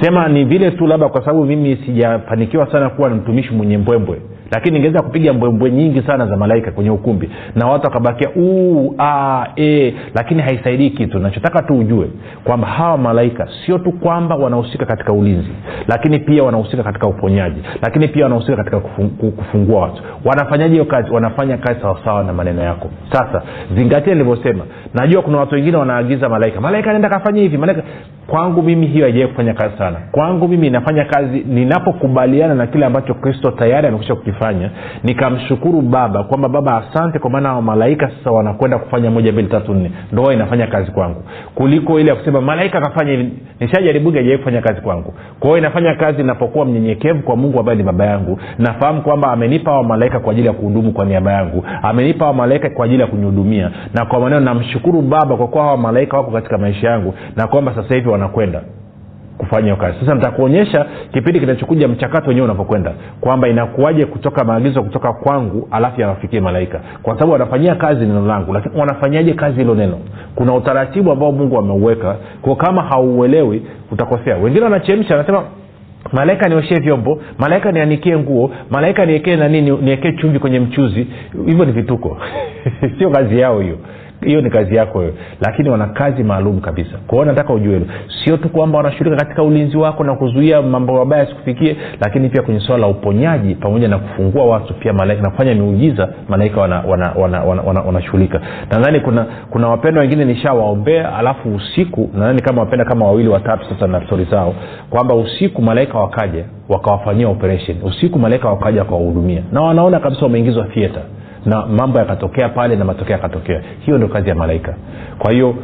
Sema 0.00 0.28
ni 0.28 0.44
vile 0.44 0.70
tu 0.70 0.86
labda 0.86 1.08
kwa 1.08 1.20
sababu 1.20 1.44
mimi 1.44 1.76
sijafanikiwa 1.76 2.72
sana 2.72 2.90
kuwa 2.90 3.10
mtumishi 3.10 3.54
mwenye 3.54 3.78
mbwembwe 3.78 4.20
lakini 4.52 4.74
ningeweza 4.74 5.02
kupiga 5.02 5.32
mbwembwe 5.32 5.70
nyingi 5.70 6.02
sana 6.02 6.26
za 6.26 6.36
malaika 6.36 6.70
kwenye 6.70 6.90
ukumbi. 6.90 7.30
Na 7.54 7.66
watu 7.66 7.84
wakabakia 7.84 8.28
e, 9.56 9.94
lakini 10.14 10.42
haisaidii 10.42 10.90
kitu. 10.90 11.18
Nachotaka 11.18 11.62
tu 11.62 11.78
ujue 11.78 12.06
kwamba 12.44 12.66
hawa 12.68 12.98
malaika 12.98 13.48
sio 13.66 13.78
tu 13.78 13.92
kwamba 13.92 14.36
wanahusika 14.36 14.86
katika 14.86 15.12
ulinzi 15.12 15.48
lakini 15.88 16.18
pia 16.18 16.42
wanahusika 16.44 16.82
katika 16.82 17.06
uponyaji 17.06 17.60
lakini 17.82 18.08
pia 18.08 18.24
wanahusika 18.24 18.56
katika 18.56 18.80
kufungua 18.80 19.80
watu. 19.80 20.02
Wanafanyaje 20.24 20.72
hiyo 20.72 20.84
kazi? 20.84 21.10
Wanafanya 21.10 21.56
kazi 21.56 21.80
sawasawa 21.80 22.24
na 22.24 22.32
maneno 22.32 22.62
yako. 22.62 22.90
Sasa 23.12 23.42
zingatia 23.76 24.12
nilivyosema. 24.14 24.64
Najua 24.94 25.22
kuna 25.22 25.38
watu 25.38 25.54
wengine 25.54 25.76
wanaagiza 25.76 26.28
malaika. 26.28 26.60
Malaika 26.60 26.90
anaenda 26.90 27.08
kafanya 27.08 27.40
hivi. 27.42 27.58
Malaika 27.58 27.82
kwangu 28.26 28.62
mimi 28.62 28.86
hiyo 28.86 29.04
haijawai 29.04 29.28
kufanya 29.28 29.54
kazi 29.54 29.78
sana. 29.78 29.96
Kwangu 30.12 30.48
mimi 30.48 30.66
inafanya 30.66 31.04
kazi 31.04 31.40
ninapokubaliana 31.48 32.54
na 32.54 32.66
kile 32.66 32.86
ambacho 32.86 33.14
kristo 33.14 33.50
tayari 33.50 33.86
amekwisha 33.88 34.14
kukifanya 34.14 34.41
nikamshukuru 35.04 35.82
baba 35.82 36.22
kwamba 36.24 36.48
baba 36.48 36.76
asante 36.84 37.18
kwa 37.18 37.30
maana 37.30 37.60
malaika 37.62 38.10
sasa 38.18 38.30
wanakwenda 38.30 38.78
kufanya 38.78 39.10
moja 39.10 39.32
mbili 39.32 39.48
tatu 39.48 39.74
nne. 39.74 39.90
Ndoa 40.12 40.34
inafanya 40.34 40.66
kazi 40.66 40.90
kwangu. 40.90 41.22
Kuliko 41.54 42.00
ile 42.00 42.10
ya 42.10 42.16
kusema 42.16 42.40
malaika 42.40 42.78
akafanya 42.78 43.26
nishajaribuga 43.60 44.16
haijawai 44.16 44.38
kufanya 44.38 44.60
kazi 44.62 44.80
kwangu. 44.80 45.14
Kwa 45.40 45.48
hiyo 45.48 45.58
inafanya 45.58 45.94
kazi 45.94 46.20
inapokuwa 46.20 46.64
mnyenyekevu 46.64 47.22
kwa 47.22 47.36
mungu 47.36 47.58
ambaye 47.60 47.78
ni 47.78 47.84
baba 47.84 48.04
yangu. 48.06 48.38
Nafahamu 48.58 49.02
kwamba 49.02 49.32
amenipa 49.32 49.72
wa 49.72 49.84
malaika 49.84 50.20
kwa 50.20 50.32
ajili 50.32 50.46
ya 50.46 50.52
kuhudumu 50.52 50.92
kwa 50.92 51.04
niaba 51.04 51.32
yangu. 51.32 51.64
Amenipa 51.82 52.26
wa 52.26 52.32
malaika 52.34 52.70
kwa 52.70 52.84
ajili 52.84 53.00
ya 53.00 53.06
kunihudumia. 53.06 53.70
Na 53.94 54.04
kwa 54.04 54.20
maneno 54.20 54.40
namshukuru 54.40 55.02
baba 55.02 55.36
kwa 55.36 55.46
kuwa 55.48 55.64
hawa 55.64 55.76
malaika 55.76 56.16
wako 56.16 56.30
katika 56.30 56.58
maisha 56.58 56.88
yangu 56.90 57.14
na 57.36 57.46
kwamba 57.46 57.74
sasa 57.74 57.94
hivi 57.94 58.08
wanakwenda 58.08 58.60
kufanya 59.42 59.62
hiyo 59.64 59.76
kazi. 59.76 59.96
Sasa 60.00 60.14
nitakuonyesha 60.14 60.86
kipindi 61.12 61.40
kinachokuja 61.40 61.88
mchakato 61.88 62.28
wenyewe 62.28 62.44
unavyokwenda 62.44 62.92
kwamba 63.20 63.48
inakuwaje 63.48 64.06
kutoka 64.06 64.44
maagizo 64.44 64.82
kutoka 64.82 65.12
kwangu 65.12 65.68
alafu 65.70 66.00
yawafikie 66.00 66.40
malaika. 66.40 66.80
Kwa 67.02 67.14
sababu 67.14 67.32
wanafanyia 67.32 67.74
kazi 67.74 68.00
neno 68.06 68.26
langu 68.26 68.52
lakini 68.52 68.80
wanafanyaje 68.80 69.34
kazi 69.34 69.58
hilo 69.58 69.74
neno? 69.74 69.98
Kuna 70.34 70.54
utaratibu 70.54 71.12
ambao 71.12 71.32
mungu 71.32 71.58
ameuweka. 71.58 72.16
Kama 72.58 72.82
hauuelewi 72.82 73.62
utakosea. 73.92 74.36
Wengine 74.36 74.64
wanachemsha 74.64 75.14
anasema 75.14 75.42
malaika 76.12 76.48
nioshee 76.48 76.80
vyombo 76.80 77.22
malaika 77.38 77.72
nianikie 77.72 78.18
nguo 78.18 78.50
malaika 78.70 79.06
niekee 79.06 79.36
nani 79.36 79.60
niekee 79.62 80.12
chumvi 80.12 80.38
kwenye 80.38 80.60
mchuzi. 80.60 81.06
Hivyo 81.46 81.64
ni 81.64 81.72
vituko. 81.72 82.16
Sio 82.98 83.10
kazi 83.10 83.38
yao 83.40 83.60
hiyo 83.60 83.78
hiyo 84.24 84.40
ni 84.40 84.50
kazi 84.50 84.76
yako 84.76 84.98
wewe 84.98 85.14
lakini 85.40 85.68
wana 85.70 85.86
kazi 85.86 86.22
maalum 86.24 86.60
kabisa. 86.60 86.98
Kwao 87.06 87.24
nataka 87.24 87.52
ujue 87.52 87.72
hilo. 87.74 87.86
Sio 88.24 88.36
tu 88.36 88.48
kwamba 88.48 88.78
wanashughulika 88.78 89.16
katika 89.16 89.42
ulinzi 89.42 89.76
wako 89.76 90.04
na 90.04 90.14
kuzuia 90.14 90.62
mambo 90.62 90.92
mabaya 90.94 91.22
yasikufikie 91.22 91.76
lakini 92.00 92.28
pia 92.28 92.42
kwenye 92.42 92.60
swala 92.60 92.80
la 92.80 92.86
uponyaji 92.86 93.54
pamoja 93.54 93.88
na 93.88 93.98
kufungua 93.98 94.44
watu 94.44 94.74
pia 94.74 94.92
malaika 94.92 95.22
na 95.22 95.30
kufanya 95.30 95.54
miujiza 95.54 96.08
malaika 96.28 96.60
wanashughulika 96.60 96.90
wana, 96.90 97.12
wana, 97.20 97.42
wana, 97.42 97.62
wana, 97.62 97.80
wana 97.80 98.40
nadhani 98.70 99.00
kuna 99.00 99.26
kuna 99.50 99.68
wapenda 99.68 100.00
wengine 100.00 100.24
nishawaombea 100.24 101.14
alafu 101.16 101.54
usiku 101.54 102.10
nadhani 102.14 102.42
kama 102.42 102.60
wapenda 102.60 102.84
kama 102.84 103.04
wawili 103.06 103.28
watatu 103.28 103.64
sasa 103.68 103.86
na 103.86 104.06
stori 104.06 104.24
zao 104.24 104.54
kwamba 104.90 105.14
usiku 105.14 105.62
malaika 105.62 105.98
wakaja 105.98 106.44
wakawafanyia 106.68 107.28
operation. 107.28 107.76
Usiku 107.82 108.18
malaika 108.18 108.48
wakaja 108.48 108.80
wakawahudumia 108.80 109.42
na 109.52 109.60
wanaona 109.62 110.00
kabisa 110.00 110.22
wameingizwa 110.22 110.64
theatre 110.64 111.02
na 111.46 111.66
mambo 111.66 111.98
yakatokea 111.98 112.48
pale 112.48 112.76
na 112.76 112.84
matokeo 112.84 113.12
yakatokea. 113.16 113.62
Hiyo 113.80 113.96
ndio 113.96 114.08
kazi 114.08 114.28
ya 114.28 114.34
malaika. 114.34 114.74
Kwa 115.18 115.32
hiyo 115.32 115.54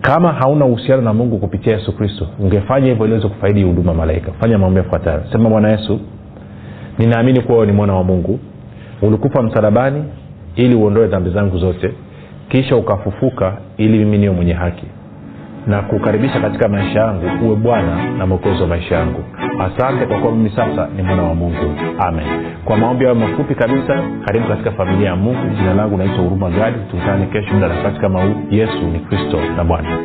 kama 0.00 0.32
hauna 0.32 0.64
uhusiano 0.64 1.02
na 1.02 1.12
mungu 1.14 1.38
kupitia 1.38 1.72
yesu 1.76 1.96
kristo 1.96 2.26
ungefanya 2.38 2.86
hivyo 2.86 3.04
iliweze 3.06 3.28
kufaidi 3.28 3.62
huduma 3.62 3.94
malaika. 3.94 4.32
Fanya 4.32 4.58
maombi 4.58 4.78
yafuatayo. 4.78 5.22
Sema 5.32 5.50
bwana 5.50 5.68
yesu 5.70 6.00
ninaamini 6.98 7.40
kuwa 7.40 7.66
ni 7.66 7.72
mwana 7.72 7.94
wa 7.94 8.04
mungu. 8.04 8.38
Ulikufa 9.02 9.42
msalabani 9.42 10.04
ili 10.56 10.74
uondoe 10.74 11.06
dhambi 11.06 11.30
zangu 11.30 11.58
zote 11.58 11.94
kisha 12.48 12.76
ukafufuka 12.76 13.56
ili 13.76 13.98
mimi 13.98 14.18
niwe 14.18 14.34
mwenye 14.34 14.52
haki 14.52 14.86
na 15.70 15.82
kukaribisha 15.82 16.40
katika 16.40 16.68
maisha 16.68 16.98
yangu 17.00 17.46
uwe 17.46 17.56
bwana 17.56 18.04
na 18.18 18.26
mwokozi 18.26 18.62
wa 18.62 18.68
maisha 18.68 18.94
yangu. 18.96 19.24
Asante 19.60 20.06
kwa 20.06 20.18
kuwa 20.18 20.32
mimi 20.32 20.50
sasa 20.50 20.88
ni 20.96 21.02
mwana 21.02 21.22
wa 21.22 21.34
mungu. 21.34 21.74
Amen. 21.98 22.26
Kwa 22.64 22.76
maombi 22.76 23.04
ayo 23.04 23.14
mafupi 23.14 23.54
kabisa 23.54 24.02
karibu 24.24 24.48
katika 24.48 24.70
familia 24.72 25.08
ya 25.08 25.16
mungu. 25.16 25.54
Jina 25.56 25.74
langu 25.74 25.96
naitwa 25.96 26.16
huruma 26.18 26.50
gadi. 26.50 26.78
Tukutane 26.90 27.26
kesho 27.26 27.54
muda 27.54 27.68
nafasi 27.68 28.00
kama 28.00 28.22
huu. 28.22 28.34
Yesu 28.50 28.78
ni 28.92 28.98
kristo 28.98 29.38
na 29.56 29.64
bwana. 29.64 29.98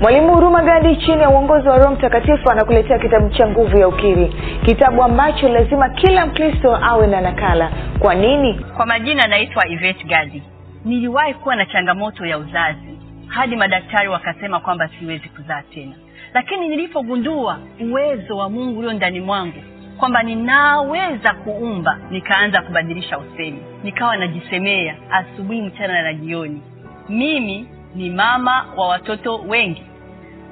Mwalimu 0.00 0.34
huruma 0.34 0.62
gadi 0.62 0.96
chini 0.96 1.22
ya 1.22 1.30
uongozi 1.30 1.68
wa 1.68 1.78
roho 1.78 1.90
mtakatifu 1.94 2.50
anakuletea 2.50 2.98
kitabu 2.98 3.28
cha 3.30 3.46
nguvu 3.48 3.78
ya 3.78 3.88
ukiri. 3.88 4.34
Kitabu 4.64 5.02
ambacho 5.02 5.48
lazima 5.48 5.88
kila 5.88 6.26
mkristo 6.26 6.78
awe 6.82 7.06
na 7.06 7.20
nakala. 7.20 7.70
Kwa 7.98 8.14
nini? 8.14 8.60
Kwa 8.76 8.86
majina 8.86 9.26
naitwa 9.28 9.68
ivet 9.68 10.06
gadi 10.06 10.42
niliwahi 10.86 11.34
kuwa 11.34 11.56
na 11.56 11.66
changamoto 11.66 12.26
ya 12.26 12.38
uzazi 12.38 12.98
hadi 13.26 13.56
madaktari 13.56 14.08
wakasema 14.08 14.60
kwamba 14.60 14.88
siwezi 14.88 15.28
kuzaa 15.28 15.62
tena. 15.62 15.92
Lakini 16.34 16.68
nilipogundua 16.68 17.58
uwezo 17.80 18.36
wa 18.36 18.50
mungu 18.50 18.78
ulio 18.78 18.92
ndani 18.92 19.20
mwangu 19.20 19.62
kwamba 19.96 20.22
ninaweza 20.22 21.34
kuumba 21.34 21.98
nikaanza 22.10 22.62
kubadilisha 22.62 23.18
usemi. 23.18 23.58
Nikawa 23.84 24.16
najisemea 24.16 24.96
asubuhi 25.10 25.62
mchana 25.62 26.02
na 26.02 26.14
jioni. 26.14 26.62
Mimi 27.08 27.68
ni 27.94 28.10
mama 28.10 28.66
wa 28.76 28.88
watoto 28.88 29.36
wengi. 29.36 29.82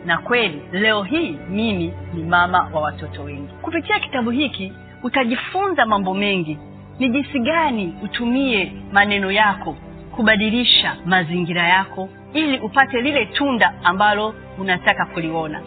Na 0.07 0.19
kweli 0.19 0.63
leo 0.73 1.03
hii 1.03 1.37
mimi 1.51 1.93
ni 2.15 2.23
mama 2.23 2.69
wa 2.73 2.81
watoto 2.81 3.23
wengi. 3.23 3.53
Kupitia 3.63 3.99
kitabu 4.01 4.31
hiki 4.31 4.73
utajifunza 5.03 5.87
mambo 5.87 6.15
mengi. 6.15 6.59
Ni 6.99 7.09
jinsi 7.09 7.39
gani 7.41 7.95
utumie 8.03 8.73
maneno 8.93 9.31
yako 9.33 9.77
kubadilisha 10.17 10.97
mazingira 11.07 11.69
yako 11.69 12.09
ili 12.33 12.59
upate 12.59 13.01
lile 13.01 13.27
tunda 13.27 13.75
ambalo 13.85 14.35
unataka 14.59 15.07
kuliona. 15.07 15.61